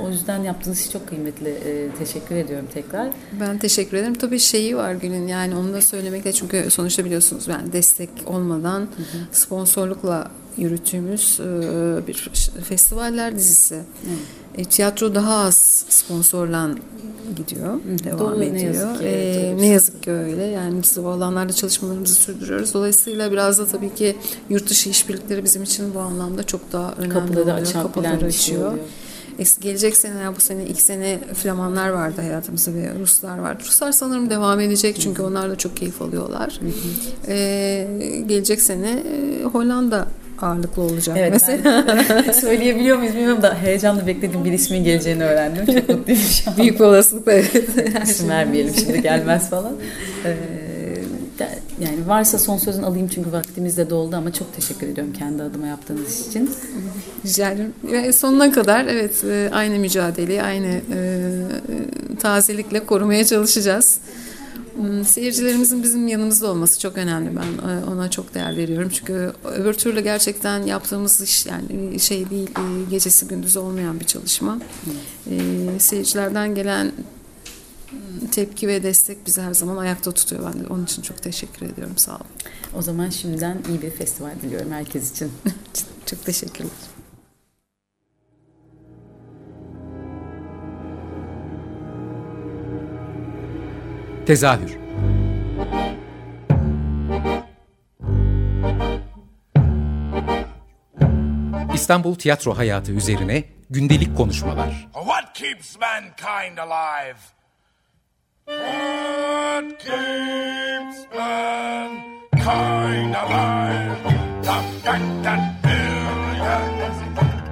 O 0.01 0.10
yüzden 0.10 0.43
yaptığınız 0.43 0.79
iş 0.79 0.91
çok 0.91 1.08
kıymetli. 1.08 1.49
E, 1.49 1.89
teşekkür 1.99 2.36
ediyorum 2.36 2.67
tekrar. 2.73 3.10
Ben 3.39 3.58
teşekkür 3.58 3.97
ederim. 3.97 4.13
Tabii 4.13 4.39
şeyi 4.39 4.77
var 4.77 4.93
günün 4.93 5.27
yani 5.27 5.56
onu 5.56 5.73
da 5.73 5.82
söylemekle 5.82 6.34
çünkü 6.34 6.71
sonuçta 6.71 7.06
biliyorsunuz 7.06 7.47
yani 7.47 7.73
destek 7.73 8.10
olmadan 8.25 8.79
hı 8.79 8.86
hı. 8.86 9.17
sponsorlukla 9.32 10.32
yürüttüğümüz 10.58 11.39
e, 11.39 12.08
bir 12.08 12.29
festivaller 12.63 13.36
dizisi. 13.36 13.75
Hı. 13.75 13.82
E, 14.58 14.63
tiyatro 14.63 15.15
daha 15.15 15.36
az 15.36 15.86
sponsorla 15.89 16.69
gidiyor, 17.36 17.73
Hı. 17.73 18.03
devam 18.03 18.19
Doğru, 18.19 18.43
ediyor. 18.43 18.53
Ne 18.53 18.62
yazık, 18.62 18.99
ki, 18.99 19.06
ee, 19.06 19.58
ne 19.58 19.67
yazık 19.67 20.03
ki 20.03 20.12
öyle. 20.12 20.43
Yani 20.43 20.84
biz 20.84 20.97
o 20.97 21.08
alanlarda 21.08 21.53
çalışmalarımızı 21.53 22.13
sürdürüyoruz. 22.13 22.73
Dolayısıyla 22.73 23.32
biraz 23.32 23.60
da 23.60 23.67
tabii 23.67 23.95
ki 23.95 24.17
yurt 24.49 24.69
dışı 24.69 24.89
işbirlikleri 24.89 25.43
bizim 25.43 25.63
için 25.63 25.95
bu 25.95 25.99
anlamda 25.99 26.43
çok 26.43 26.71
daha 26.71 26.93
önemli 26.93 27.13
Kapıları 27.13 27.41
oluyor. 27.41 27.58
Açan 27.58 27.84
Kapıları 27.84 28.19
şey 28.19 28.27
açıyor. 28.27 28.60
Şey 28.60 28.67
oluyor 28.67 28.86
gelecek 29.62 29.98
sene 29.98 30.19
ya 30.19 30.36
bu 30.36 30.41
sene 30.41 30.63
ilk 30.65 30.82
sene 30.82 31.19
Flamanlar 31.34 31.89
vardı 31.89 32.22
hayatımızda 32.22 32.74
ve 32.74 32.91
Ruslar 33.00 33.38
vardı. 33.38 33.63
Ruslar 33.67 33.91
sanırım 33.91 34.30
devam 34.30 34.60
edecek 34.60 35.00
çünkü 35.00 35.22
onlar 35.22 35.50
da 35.50 35.56
çok 35.56 35.78
keyif 35.78 36.02
alıyorlar. 36.02 36.60
Ee, 37.28 37.88
gelecek 38.28 38.62
sene 38.62 38.91
e, 38.91 39.43
Hollanda 39.43 40.08
ağırlıklı 40.41 40.82
olacak 40.82 41.17
evet, 41.19 41.32
mesela. 41.32 42.34
söyleyebiliyor 42.34 42.98
muyuz 42.98 43.13
bilmiyorum 43.13 43.41
da 43.41 43.56
heyecanla 43.56 44.08
beklediğim 44.08 44.46
bir 44.46 44.52
ismin 44.52 44.84
geleceğini 44.84 45.24
öğrendim. 45.24 45.65
Çok 45.65 45.89
mutluyum 45.89 46.22
şu 46.22 46.52
an. 46.52 46.58
Büyük 46.58 46.82
olasılıkla 46.82 47.32
evet. 47.32 47.69
İsim 48.04 48.30
vermeyelim 48.30 48.74
şimdi 48.76 49.02
gelmez 49.02 49.50
falan. 49.50 49.74
Ee, 50.26 50.36
yani 51.80 52.08
varsa 52.08 52.39
son 52.39 52.58
sözün 52.58 52.84
alayım 52.84 53.08
çünkü 53.08 53.32
vaktimiz 53.32 53.78
de 53.78 53.89
doldu 53.89 54.15
ama 54.15 54.34
çok 54.34 54.56
teşekkür 54.56 54.88
ediyorum 54.88 55.13
kendi 55.13 55.43
adıma 55.43 55.67
yaptığınız 55.67 56.28
için. 56.28 56.52
Rica 57.26 57.52
ederim. 57.52 57.74
Ve 57.84 58.13
sonuna 58.13 58.52
kadar 58.52 58.86
evet 58.86 59.24
e, 59.24 59.50
aynı 59.54 59.80
mücadeleyi 59.80 60.43
aynı 60.43 60.67
e, 60.67 61.32
tazelikle 62.19 62.86
korumaya 62.86 63.26
çalışacağız. 63.26 63.98
Hmm, 64.76 65.06
seyircilerimizin 65.06 65.84
bizim 65.84 66.08
yanımızda 66.08 66.52
olması 66.52 66.80
çok 66.80 66.98
önemli. 66.98 67.30
Ben 67.36 67.69
e, 67.69 67.86
ona 67.86 68.12
çok 68.12 68.34
değer 68.34 68.58
veriyorum. 68.58 68.89
Çünkü 68.93 69.32
öbür 69.46 69.74
türlü 69.74 70.02
gerçekten 70.02 70.63
yaptığımız 70.63 71.22
iş 71.22 71.46
yani 71.46 72.00
şey 72.00 72.30
değil, 72.30 72.50
gecesi 72.89 73.28
gündüzü 73.28 73.60
olmayan 73.60 74.00
bir 74.00 74.06
çalışma. 74.06 74.60
Seyircilerden 75.80 76.56
gelen 76.56 76.91
tepki 78.27 78.67
ve 78.67 78.83
destek 78.83 79.25
bizi 79.25 79.41
her 79.41 79.53
zaman 79.53 79.77
ayakta 79.77 80.12
tutuyor. 80.12 80.53
Ben 80.53 80.63
de 80.63 80.67
onun 80.67 80.83
için 80.83 81.01
çok 81.01 81.23
teşekkür 81.23 81.65
ediyorum. 81.65 81.97
Sağ 81.97 82.15
olun. 82.15 82.25
O 82.75 82.81
zaman 82.81 83.09
şimdiden 83.09 83.57
iyi 83.69 83.81
bir 83.81 83.91
festival 83.91 84.36
diliyorum 84.41 84.71
herkes 84.71 85.12
için. 85.12 85.31
çok 86.05 86.25
teşekkürler. 86.25 86.71
Tezahür 94.25 94.77
İstanbul 101.73 102.15
tiyatro 102.15 102.57
hayatı 102.57 102.91
üzerine 102.91 103.43
gündelik 103.69 104.17
konuşmalar. 104.17 104.88
What 104.93 105.33
keeps 105.33 105.77
mankind 105.79 106.57
alive? 106.57 107.19
That 108.47 109.65
keeps 109.79 111.08
mankind 111.15 113.15
alive. 113.15 114.03
The 114.43 114.62
fact 114.84 115.23
that 115.23 115.62
billions 115.63 116.97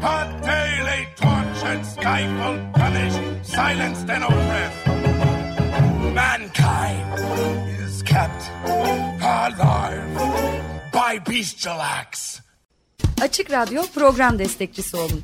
are 0.04 0.28
daily 0.42 1.08
tortured, 1.16 1.86
stifled, 1.86 2.74
punished, 2.74 3.20
silenced, 3.44 4.10
and 4.10 4.24
oppressed. 4.24 4.88
Mankind 6.14 7.20
is 7.80 8.04
kept 8.04 8.52
alive 8.66 10.14
by 10.94 11.20
bestial 11.32 11.82
acts. 11.82 12.42
Açık 13.22 13.52
Radyo 13.52 13.84
program 13.96 14.40
destekçisi 14.40 14.98
olun. 14.98 15.24